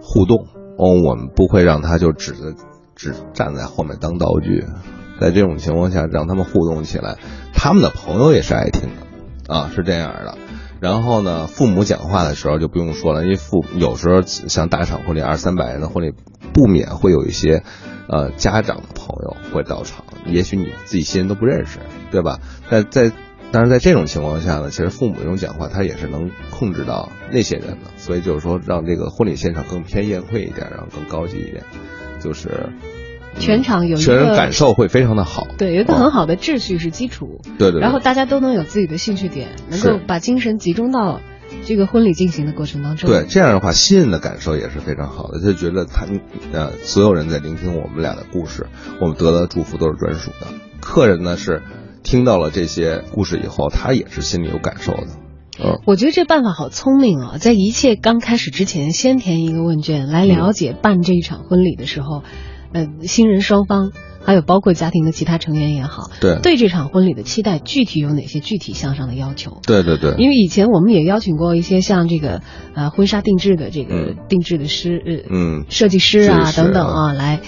[0.00, 0.46] 互动
[0.78, 2.34] 哦，我们不会让他就只
[2.94, 4.64] 只站在后面当道具。
[5.20, 7.16] 在这种情况下，让他们互动起来，
[7.52, 10.38] 他们的朋友也是爱听的，啊，是这样的。
[10.80, 16.14] 然后呢，父母讲话的时候就不用说了，因为父有时候像大场婚礼二三百人的婚礼，
[16.54, 17.62] 不免会有一些，
[18.08, 21.80] 呃，家长的朋友会到场，也许你自己新人都不认识，
[22.10, 22.40] 对吧？
[22.70, 23.12] 但在，
[23.52, 31.62] 但是在这种情况下呢，其实父母这种讲话，他也是能控制到那些人的，所以就是说，让这个婚礼现场更偏宴会一点，然后更高级一点，
[32.20, 32.70] 就是。
[33.38, 41.20] 全场有一个全人感受会非常的好，对，有一个很好的秩序是基础，对对，然后大家都能有自己的兴趣点，能够把精神集中到
[41.64, 43.08] 这个婚礼进行的过程当中。
[43.08, 46.06] 对，这样的话，新人的感受也是非常好的，就觉得他
[46.52, 48.66] 呃，所有人在聆听我们俩的故事，
[49.00, 50.46] 我们得到的祝福都是专属的。
[50.80, 51.62] 客人呢是
[52.02, 55.06] 听到了这些故事以后，他也是心里有感受的。
[55.62, 62.22] 嗯，我觉得这办法好聪明啊，在一切刚开始之前，先填一个问卷来了解办这一场婚礼的时候。
[62.72, 69.60] 呃，新人双方还有包括家庭的其他成员也好，对对这场婚礼的期待，具体有哪些具体向上的要求？
[69.66, 72.42] 对对对，因为以前我们也邀请过一些像这个
[72.74, 77.40] 呃婚纱定制的这个定制的师呃嗯设计师啊等等啊来。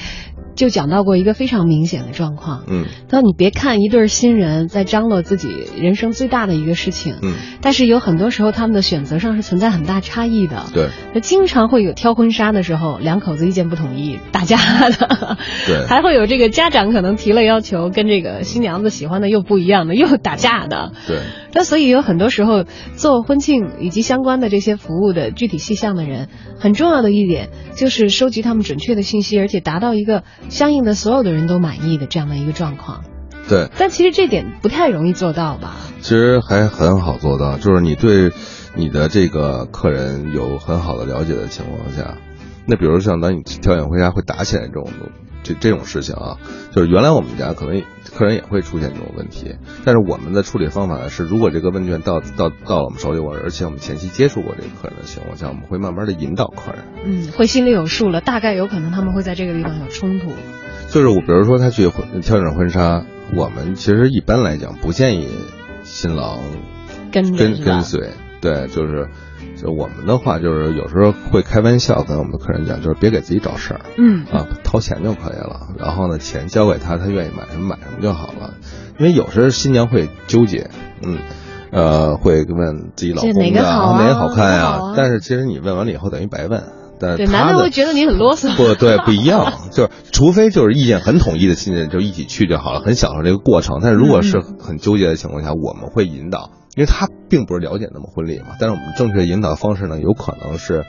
[0.54, 5.48] 就讲到过一个非常明显的状况，嗯，他说你别看一对新人在张罗自己
[5.80, 14.56] 人生最大的一个事情，嗯，但是有很多时候他们的选择上是存在很大差异的，对，那经常会有挑婚纱的时候两口子意见不统一打架
[14.90, 21.18] 的，对， 还会有这个家长可能提了要求跟这个新娘子喜欢的又不一样的又打架的，对，
[21.54, 30.22] 那所以有很多时候做婚庆以及相关的这些服务的具体细项的人，很重要的一点就是收集他们准确的信息，而且达到一个。
[30.48, 33.04] 相应的所有的人都满意的这样的一个状况，
[33.48, 33.68] 对。
[33.78, 35.76] 但其实这点不太容易做到吧？
[36.00, 38.30] 其实还很好做到，就是你对
[38.76, 42.18] 你的这个客人有很好的了解的情况下，
[42.66, 44.86] 那比如像当你挑选婚纱会打起来这种
[45.42, 46.38] 这这种事情啊，
[46.70, 47.82] 就是原来我们家可能
[48.14, 60.32] 客人也会出现这种问题，但是我们的处理方法是，如果这个问卷到到到了我们手里，我而且我们前期接触过这个客人的情况下，我们会慢慢的引导客人，嗯，会心里有数了，大概有可能他们会在这个地方有冲突。
[60.88, 61.88] 就是我比如说他去
[62.22, 65.28] 挑选婚纱，我们其实一般来讲不建议
[65.82, 66.38] 新郎
[67.10, 69.08] 跟跟跟随，对，就是。
[69.62, 75.68] 就我们的话，就是有时候会开玩笑跟我们的客人讲，就是别给自己找事儿，嗯啊，掏钱就可以了。
[75.78, 78.54] 然后呢，钱交给他，他愿意买什么买什么就好了。
[78.98, 80.70] 因为有时候新娘会纠结，
[81.02, 81.18] 嗯，
[81.70, 84.94] 呃，会问自己老公的哪个好哪个好看呀？
[84.96, 86.62] 但是其实你问完了以后等于白问。
[87.00, 88.54] 但对，男的会觉得你很啰嗦。
[88.56, 93.80] 不对，不一样，就是除非就是意见很统一的新人就一起去就好了，很享受这个过程。
[93.82, 96.50] 但是如果是很纠结的情况下，我们会引导。
[96.74, 100.84] 因为他并不是了解那么婚礼嘛，但是我们正确引导方式呢，有可能是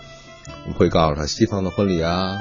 [0.65, 2.37] 我们会告诉他，西方的婚礼啊，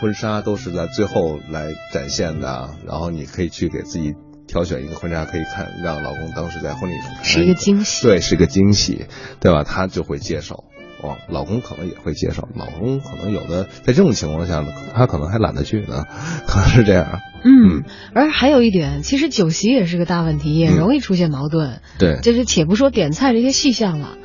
[0.00, 4.14] 婚纱都是在最后来展现的，然后你可以去给自己
[4.46, 9.06] 挑选一个婚纱，可以看让老公当时在婚礼上是一个惊喜，对，是一个惊喜，
[9.38, 9.64] 对吧？
[9.64, 10.64] 他就会接受。
[11.00, 16.06] 哦，老公可能也会接受，老公可能有的在这种情况下呢，他可能还懒得去呢，
[16.46, 17.20] 可能是这样。
[17.44, 21.80] 嗯，而还有一点，其实酒席也是个大问题，也容易出现矛盾。
[21.98, 24.16] 对，就是且不说点菜这些细项了，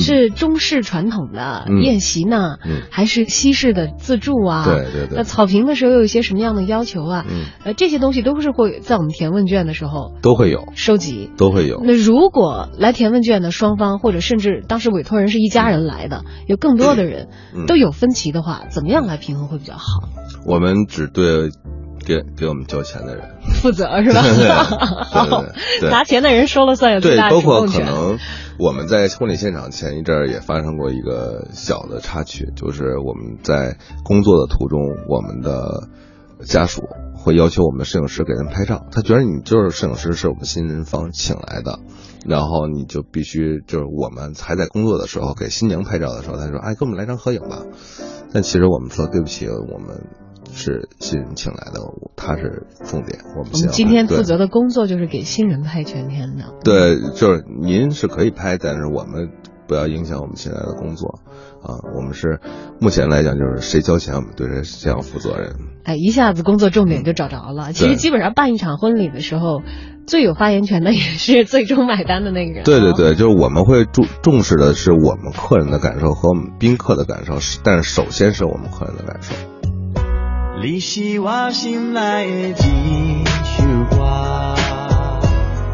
[0.00, 2.56] 是中式传统的宴席呢，
[2.90, 4.64] 还是西式的自助啊？
[4.64, 5.16] 对对对。
[5.16, 7.26] 那草坪的时候有一些什么样的要求啊？
[7.28, 11.82] 嗯，呃，这些东西都是会在我们填问卷的时候都会有收集，都会有。
[11.84, 17.28] 那如果来填问卷的双方，或者甚至当时委托人是一家人来的，有更多的人
[17.66, 20.08] 都有分歧的话，怎么样来平衡会比较好？
[20.46, 21.50] 我们只对。
[22.04, 23.28] 给给我们交钱的人
[23.60, 24.22] 负责是吧？
[25.12, 25.30] 对
[25.80, 27.86] 对对，拿钱的人说了算，有最大的主动权。
[27.86, 28.18] 包括可能
[28.58, 35.88] 我们在婚礼现场前一阵儿也发生过一个小的插曲，就是我们在工作的途中，我们的
[36.44, 36.82] 家属
[37.14, 41.78] 会要求我们的摄影师给人拍照，他觉得你就是摄影师，是我们新人方请来的，
[42.26, 47.62] 然后你就必须就是我们还在工作的时候给新娘拍照的时候，他说：“哎，给我们来张合影吧。”
[48.34, 50.06] 但其实我们说对不起，我们。
[50.52, 51.80] 是新人请来的，
[52.16, 53.20] 他是重点。
[53.36, 56.54] 我们今天负责的工作就是给新人拍全天的。
[56.62, 59.30] 对，就是您是可以拍，但是我们。
[59.68, 61.20] 不要影响我们现在的工作，
[61.62, 62.40] 啊，我们是
[62.78, 65.54] 目前来讲就是谁交钱我们对谁要负责任。
[65.84, 67.72] 哎，一下子工作重点就找着了。
[67.72, 69.62] 其实基本上办一场婚礼的时候，
[70.04, 72.64] 最有发言权的也是最终买单的那个人。
[72.64, 79.32] 对对对，就是我们会重重视的是我们客人的感受和我们宾客的感受，但是首先是我们客人的感受。
[80.60, 84.54] 你是我心内的一束花，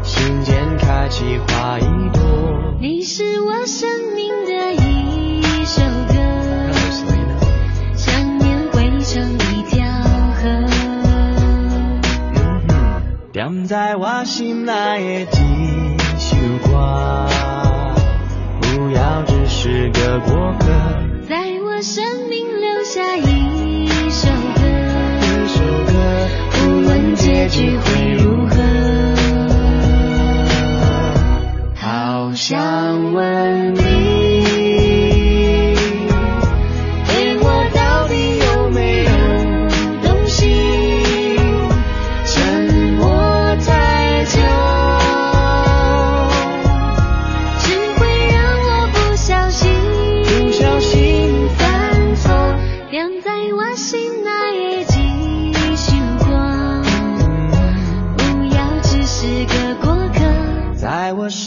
[0.03, 2.21] 心间开起花一朵。
[2.79, 6.13] 你是我生命的一首歌，
[7.95, 9.85] 想念汇成一条
[10.33, 10.47] 河。
[13.31, 17.27] 点在我心内的一束花，
[18.61, 20.65] 不要只是个过客，
[21.27, 23.68] 在我生命留下一
[27.15, 28.55] 结局会如何，
[31.75, 33.88] 好想问你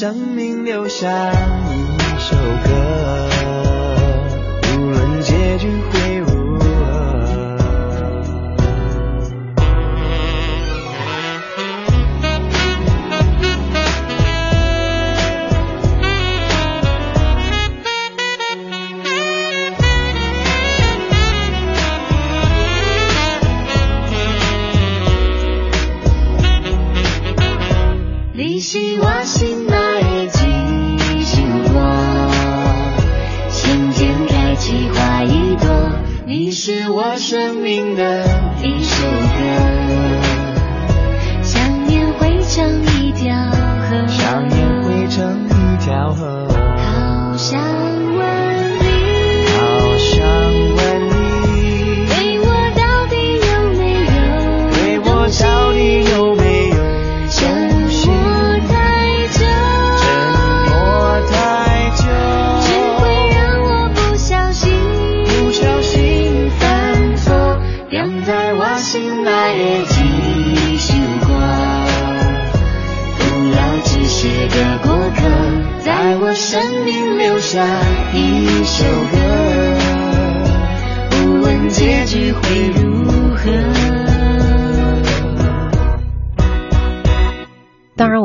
[0.03, 2.35] 生命留下一首
[2.65, 3.29] 歌，
[4.75, 5.69] 无论结局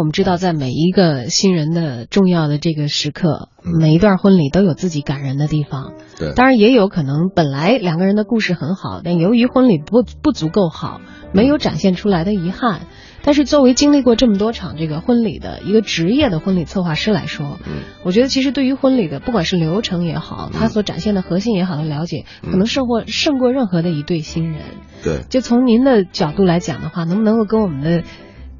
[0.08, 5.94] 们知道，在每一个新人的重要的这个时刻，每一段婚礼都有自己感人的地方。
[6.18, 11.02] 对，当然也有可能本来两个人的故事很好，但由于婚礼不不足够好，
[11.34, 12.82] 没有展现出来的遗憾。
[13.24, 24.62] 但是作为经历过这么多场这个婚礼的一个职业的婚礼策划师来说，嗯，我觉得其实对于婚礼的不管是流程也好，他所展现的核心也好的了解，可能胜过胜过任何的一对新人。
[25.04, 28.04] 对，就从您的角度来讲的话，能不能够跟我们的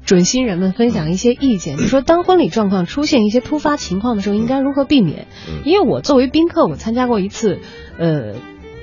[0.08, 1.76] 准新人们分享一些意见？
[1.76, 5.26] 就说当婚礼状况出现一些突发情况的时候，应该如何避免？
[5.66, 7.58] 因为我作为宾客，我参加过一次，
[7.98, 8.34] 呃。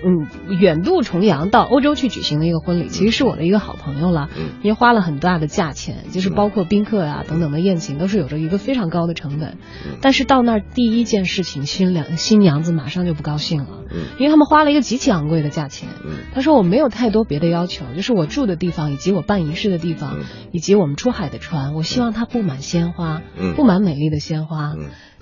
[0.03, 4.29] 嗯，远渡重洋到欧洲去举行的一个婚礼，其实是我的一个好朋友了，
[4.61, 9.57] 因为花了很大的价钱，就是包括宾客啊等等的宴请，都是有着一个非常高的成本。
[10.01, 13.69] 但是到那儿第一件事情，新娘新娘子马上就不高兴了，
[14.17, 15.89] 因为他们花了一个极其昂贵的价钱。
[16.33, 20.19] 他说我没有太多别的要求，就是我住的地方以及我办仪式的地方，
[20.51, 23.21] 以及我们出海的船，我希望它布满鲜花，
[23.55, 24.73] 布满美丽的鲜花。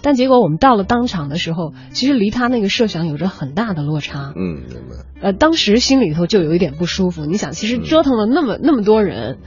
[0.04, 4.34] 但结果我们到了当场的时候，其实离他那个设想有着很大的落差。
[4.36, 5.04] 嗯，明白。
[5.24, 7.26] 呃，当时心里头就有一点不舒服。
[7.26, 9.38] 你想，其实折腾了那么那么多人，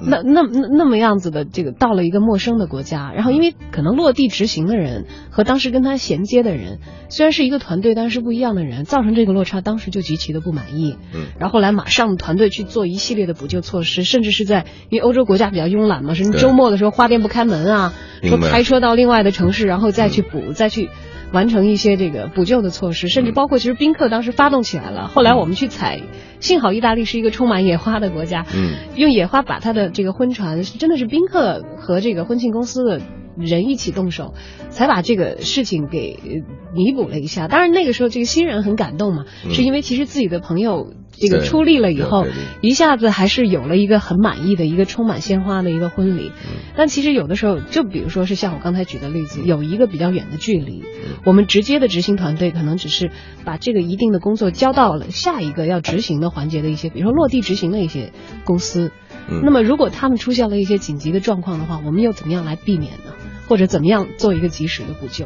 [0.00, 6.78] 那那那那么样子的这个到了一个陌生的国家，然后因为可能落地执行的人和当时跟他衔接的人
[7.10, 10.96] 虽然是一个团队，但是不一样的人，造成这个落差，当时就极其的不满意。
[11.14, 17.92] 嗯，然后后来马上团队去做一系列的补救措施，甚至是在因为欧洲国家比较慵懒嘛，甚至周末的时候花店不开门啊，
[18.22, 20.88] 说开车到另外的城市，然后再去补，再去。
[21.32, 25.08] 完成一些这个补救的措施，甚至包括其实宾客当时发动起来了。
[25.08, 26.00] 后来我们去采，
[26.38, 33.00] 幸好意大利是一个充满野花的国家，嗯，用野花把他的这个婚船，真的是宾客和这个婚庆公司的
[33.36, 34.34] 人一起动手，
[34.70, 37.48] 才把这个事情给弥补了一下。
[37.48, 42.26] 当然那个时候这个新人很感动嘛，是因为其实自己的朋友这个出力了以后
[42.60, 46.32] 一下子还是有了一个很满意的一个充满鲜花的一个婚礼。
[46.44, 53.10] 嗯但其实有的时候，就比如说是像我刚才举的例子，有一个比较远的距离，嗯我们直接的执行团队可能只是
[53.44, 58.12] 把这个一定的工作交到了下一个要执行的环节的一些，比如说落地执行的一些
[58.44, 58.90] 公司。
[59.28, 63.12] 嗯那么如果他们出现了一些紧急的状况的话，我们又怎么样来避免呢？
[63.48, 65.24] 或者怎么样做一个及时的补救？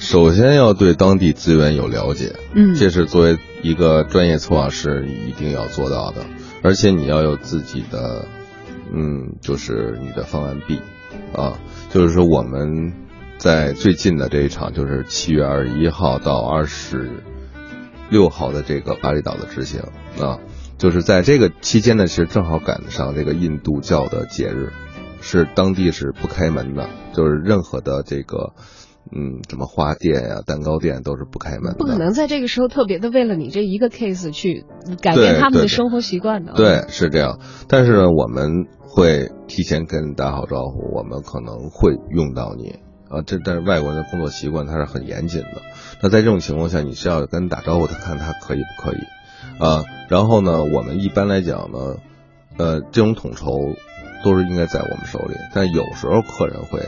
[0.00, 6.24] 首先要对当地资源有了解，嗯，这是作为一个专业策划师一定要做到的，
[6.62, 8.24] 而且你要有自己的，
[8.90, 10.80] 嗯，就是你的方案 B，
[11.34, 12.94] 啊，就是说我们
[13.36, 17.10] 在最近的这一场就是七月二十一号到二十
[18.08, 19.82] 六号的这个巴厘岛的执行
[20.18, 20.38] 啊，
[20.78, 24.72] 就是在这个期间呢，其实正好赶上这个印度教的节日，
[25.20, 28.54] 是当地是不开门的，就是任何的这个。
[29.12, 31.78] 嗯，什么花店呀、蛋糕店都是不开门的。
[31.78, 34.64] 不可能在这个时候特别的为了你这一个 case 去
[35.02, 36.52] 改变他们的生活习惯的。
[36.52, 37.40] 对，是这样。
[37.68, 43.22] 但是呢，我们会提前跟打好招呼，我们可能会用到你啊。
[43.26, 45.62] 这但是外国人的工作习惯他是很严谨的。
[46.00, 49.00] 那在这种情况下，你是要跟打招呼，他看他可以不可以
[49.58, 49.82] 啊。
[50.08, 51.96] 然后呢，我们一般来讲呢，
[52.58, 53.46] 呃，这种统筹
[54.24, 56.80] 都是应该在我们手里，但有时候客人会。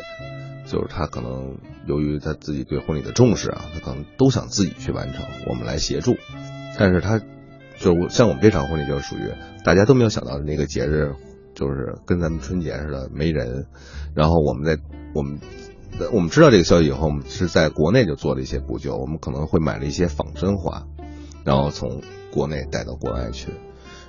[0.67, 6.15] 就是他可能由于他自己对婚礼的重视啊，他可能都想自己去完成，我们来协助。
[6.79, 7.19] 但是他
[7.79, 9.33] 就像我们这场婚礼就是属于
[9.65, 11.15] 大家都没有想到的那个节日，
[11.55, 13.67] 就是跟咱们春节似的没人。
[14.15, 14.83] 然后我们在
[15.15, 15.41] 我们
[16.13, 20.87] 我们知道这个消息以后，我们是在国内就做了一些补救，我们可能会买了一些仿真花，
[21.45, 23.49] 然后从国内带到国外去，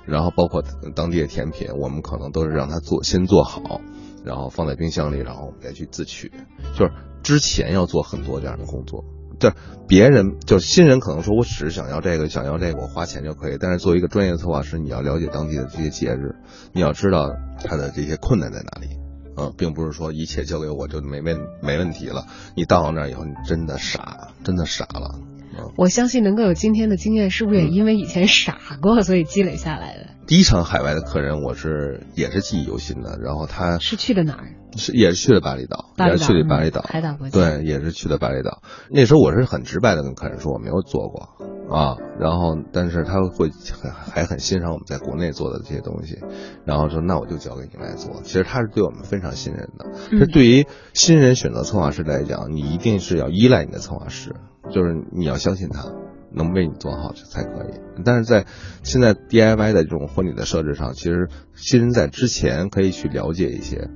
[0.06, 0.62] 然后包括
[0.94, 3.80] 当地的甜品，我们可能都是让他做先做好。
[4.24, 6.32] 然后放在冰箱里，然后我们再去自取，
[6.76, 9.04] 就是之前要做很多这样的工作。
[9.40, 9.56] 就是
[9.88, 13.58] 别人就是新人可能说我只是想要这个，想要这个，我花钱就可以。
[13.60, 16.36] 但是作为一个专业策划师，你要了解当地的这些节日，
[16.72, 18.96] 你要知道它的这些困难在哪里。
[19.36, 22.26] 嗯，并不是说一切交给我就没问没问题了。
[22.56, 25.18] 你到了那儿以后，你真的傻，真的傻了。
[25.58, 30.13] 嗯，我相信能够有今天的经验，是不是也因为以前傻过，所以积累下来的？
[30.26, 33.18] 第一场海外的客人，我是也是记忆犹新的。
[33.22, 34.48] 然后他是去的哪儿？
[34.76, 38.62] 是也是去了巴厘岛，也是去了巴厘岛，嗯海岛国家对，也是去的巴厘岛。
[38.90, 41.28] 那时候我是很直白的跟客人说我没有做过
[41.70, 46.18] 啊，然后但是他会很还很欣赏我们在国内做的这些东西，
[46.64, 48.22] 然后说那我就交给你来做。
[48.24, 49.86] 其实他是对我们非常信任的。
[50.10, 54.34] 嗯这对于新人选择策划师来讲，你一定是要依赖你的策划师，
[54.72, 55.92] 就是你要相信他。
[56.34, 58.46] 能为你做好才可以，但是在
[58.82, 63.88] 现在 DIY 的这种婚礼的设置上，其实新人在之前可以去了解一些，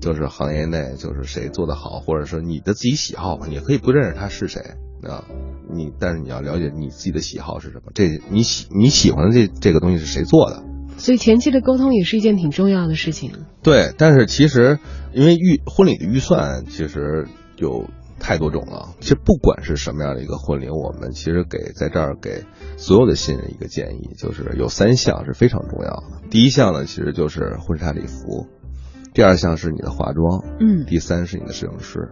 [0.00, 4.62] 就是行业内就是谁做的好，或者说你的自己喜好吧，你可以不认识他是谁
[5.02, 5.24] 啊，
[5.72, 10.62] 你但是你要了解你自己的喜好是什么，这你喜你喜欢的这这个东西是谁做的，
[10.98, 13.32] 所以前期的沟通也是一件挺重要的事情。
[13.62, 14.78] 对，但是其实
[15.12, 17.26] 因为预婚礼的预算其实
[17.56, 17.88] 有
[18.26, 18.96] 太多种了。
[19.00, 22.44] 其实不管是什么样的一个婚礼，我们其实给在这儿给
[22.76, 26.28] 所有的新人一个建议，就是有三项是非常重要的。
[26.28, 28.48] 第一项呢，其实就是婚纱礼服；
[29.14, 32.10] 第二项是你的化妆；嗯第三是你的摄影师。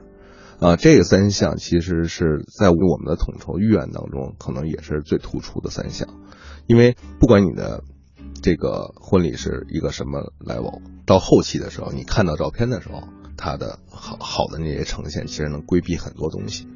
[0.61, 6.09] 啊，这个三项其实是在我们的统筹预案当中，可能也是最突出的三项，
[6.69, 7.83] 因为不管你的
[8.41, 13.03] 这个婚礼是一个什么 level，到后期的时候，你看到照片的时候，
[13.45, 16.67] 它的好好的那些呈现，其实能规避很多东西。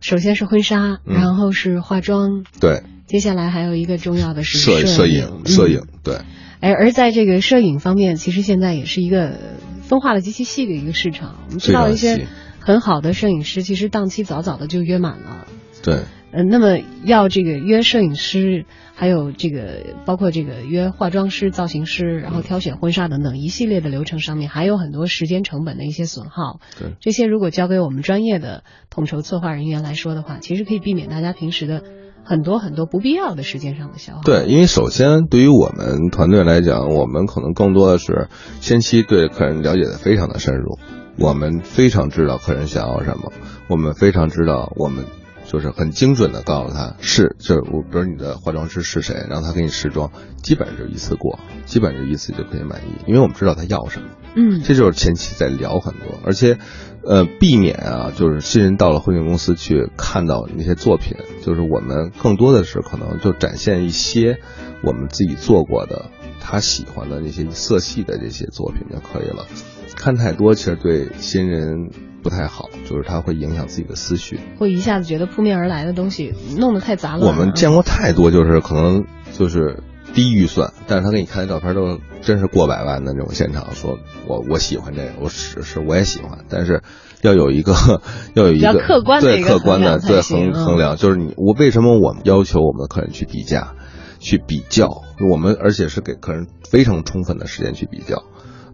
[0.00, 1.14] 首先是婚纱，嗯。
[1.14, 5.14] 然后是化妆，对，接下来还有一个重要的是摄摄影。
[5.14, 6.20] 影，摄影，对，
[6.60, 9.36] 而而在这个摄影方面，其实现在也是一个
[9.82, 11.34] 分化的极其细的一个市场。
[11.46, 12.28] 我们知道一些
[12.60, 15.48] 很好的摄影师，其实档期早早的就约满了。
[15.82, 18.64] 对，嗯，那么要这个约摄影师，
[18.98, 26.60] 还有这个包括这个约化妆师、造型师，然后挑选婚纱等等一系列的流程上面，还有很多时间成本的一些损耗。
[26.78, 31.82] 对这些如果交给我们专业的统筹策划人员来说的话，其实可以避免大家平时的
[32.24, 34.22] 很多很多不必要的时间上的消耗。
[34.24, 38.28] 对，因为首先对于我们团队来讲，我们可能更多的是
[38.60, 40.78] 先期对客人了解的非常的深入，
[41.18, 43.30] 我们非常知道客人想要什么，
[43.68, 45.04] 我们非常知道我们
[45.46, 50.10] 就是很精准的告诉他是，就是我比如你的化妆师是谁，然后他给你试妆，
[50.42, 54.08] 基本上就一次过，基本上就一次就可以满意，因为我们知道他要什么。
[54.34, 56.58] 嗯，这就是前期在聊很多，而且，
[57.02, 64.38] 呃，避免啊，就是新人到了婚庆公司去看到那些作品，就是我们更多的是可能就展现一些
[64.82, 69.46] 我们自己做过的他喜欢的那些色系的这些作品就可以了。
[69.94, 71.88] 看太多其实对新人
[72.26, 74.40] 不太好，就是他会影响自己的思绪。
[74.58, 77.26] 会一下子觉得扑面而来的东西弄得太杂乱了。
[77.28, 86.82] 我们见过太多，就是可能就是低预算，但是他给你看的照片都真是过百万的那种现场，说我我喜欢这个，我是是我也喜欢，但是
[87.22, 87.74] 要有一个
[88.34, 93.74] 要有一个客观对客观的对衡衡量，就是你我为什么我们要求我们的客人去比价，
[94.18, 98.24] 去比较，我们而且是给客人非常充分的时间去比较，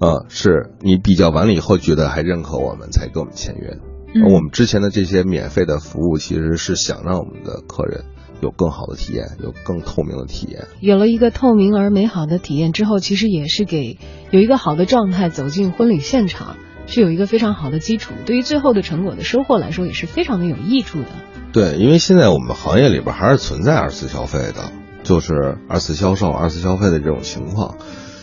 [0.02, 3.78] 呃，是你比较完了以后觉得还认可我们才跟我们签约。
[4.26, 8.04] 我们之前的这些免费的服务，其实是想让我们的客人。
[8.42, 10.66] 有更好的体验，有更透明的体验。
[10.80, 13.98] 有了一个透明而美好的体验之后，其实也是给
[14.32, 16.56] 有一个好的状态走进婚礼现场，
[16.88, 18.12] 是有一个非常好的基础。
[18.26, 21.06] 对于最后的成果的收获来说，也是非常的有益处的。
[21.52, 24.72] 对，因为现在我们行业里边还是存在二次消费的，
[25.04, 27.76] 就是二次销售、二次消费的这种情况。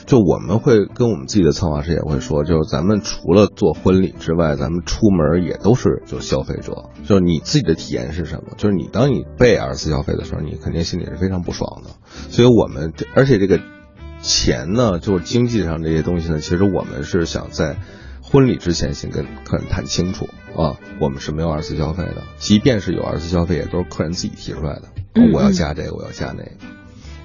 [0.10, 6.90] 就我们会跟我们自己的策划师也会说，就是咱们除了做婚礼之外，咱们出门也都是就消费者。
[7.06, 8.56] 就是你自己的体验是什么？
[8.58, 11.92] 就是你当你被二次消费的时候，你肯定心里是非常不爽的。
[12.32, 13.60] 所以我们而且这个
[14.20, 17.78] 钱呢，就是经济上这些东西呢，其实我们是想在
[18.24, 20.26] 婚礼之前先跟客人谈清楚
[20.58, 24.86] 啊，我们是没有二次消费的，即便是有二次消费，也都是客人自己提出来的。
[25.36, 26.79] 我要加这个，我要加那个。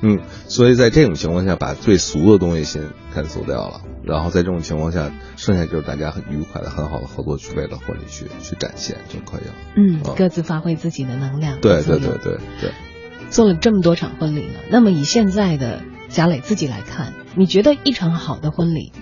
[0.07, 2.82] 嗯，所以在这种情况下，把最俗的东西先
[3.14, 9.55] cancel 掉了，然后在这种情况下，剩下就是大家很愉快的、很好的合作，去为了婚礼去去展现就可以了。
[9.76, 11.59] 嗯，各自发挥自己的能量。
[11.62, 12.70] 对对对对对。
[13.30, 15.80] 做了这么多场婚礼了，那么以现在的
[16.11, 18.92] 贾磊自己来看，你觉得一场好的婚礼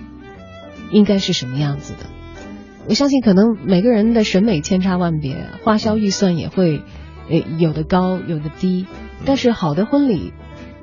[0.89, 2.05] 应该是什么样子的？
[2.87, 6.81] 我相信可能每个人的审美千差万别，花销预算也会
[7.29, 8.87] 呃有的高有的低，
[9.25, 10.31] 但是好的婚礼。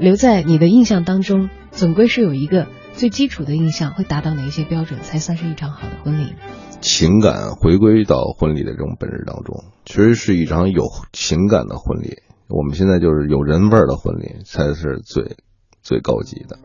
[0.01, 6.33] 留在你的印象当中，总归是有一个最基础的印象，会达到哪一些标准才算是一场好的婚礼？
[6.81, 12.23] 情感回归到婚礼的这种本质当中，其实是一场有情感的婚礼。
[12.49, 15.37] 我们现在就是有人味儿的婚礼才是最
[15.83, 16.59] 最高级的，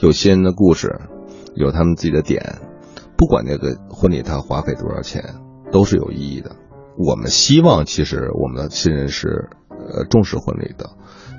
[0.00, 1.00] 有新人的故事，
[1.54, 2.58] 有他们自己的点，
[3.16, 5.36] 不管这个婚礼他花费多少钱，
[5.72, 6.56] 都是有意义的。
[6.98, 10.90] 我们希望，其实我们的新人是呃重视婚礼的。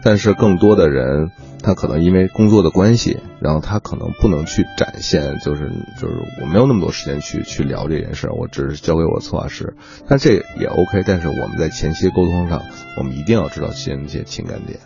[0.03, 1.31] 但是更多的人，
[1.61, 9.75] 他可能因为工作的关系，然后他可能不能去展现，就是就是我没有那么多时间去去聊这件事，我只是交给我策划师，
[10.07, 11.03] 但这也 OK。
[11.07, 12.61] 但是我们在前期沟通上，
[12.97, 14.79] 我们一定要知道些那些情感点，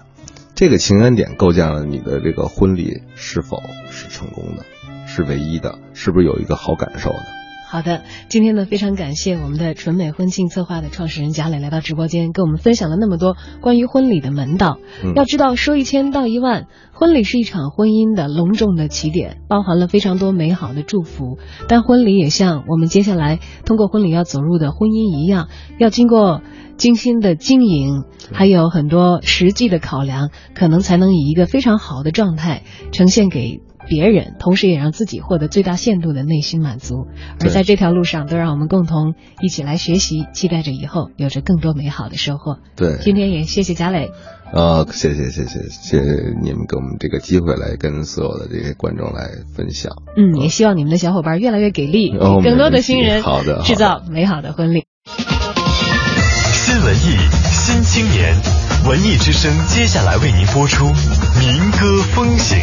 [0.53, 4.63] 这个情感点构建了你的这个婚礼是否是成功的，
[5.07, 7.36] 是唯一的，是不是有一个好感受的。
[7.69, 14.77] 好的，今天呢，非常感谢我们的纯美婚庆策划的创始人贾磊来到直播间，跟我们分享了那么多关于婚礼的门道。
[15.15, 21.39] 要知道，说一千道一万，婚礼是一场婚姻的隆重的起点，包含了非常多美好的祝福。
[21.67, 26.41] 但婚礼也像我们接下来通过婚礼要走入的婚姻一样，要经过
[26.77, 32.63] 精心的经营，还有很多实际的考量，可能才能以一个非常好的状态
[32.93, 33.59] 呈现给。
[33.87, 37.07] 别人，同时也让自己获得最大限度的内心满足，
[37.39, 42.57] 而在这条路上，都让我们共同一起来学习，期待着以后有着更多美好的收获。
[42.75, 44.11] 对，今天也谢谢贾磊。
[44.53, 46.11] 啊，谢谢谢谢谢谢
[46.41, 49.91] 你们给我们这个机会来跟所有的这些观众来分享。
[50.15, 54.85] 嗯，也希望你们的小伙伴越来越给力，更多的新人，好的，制造美好的婚礼。
[56.53, 57.17] 新文艺
[57.51, 58.35] 新青年，
[58.87, 62.57] 文艺之声接下来为您播出民歌风行。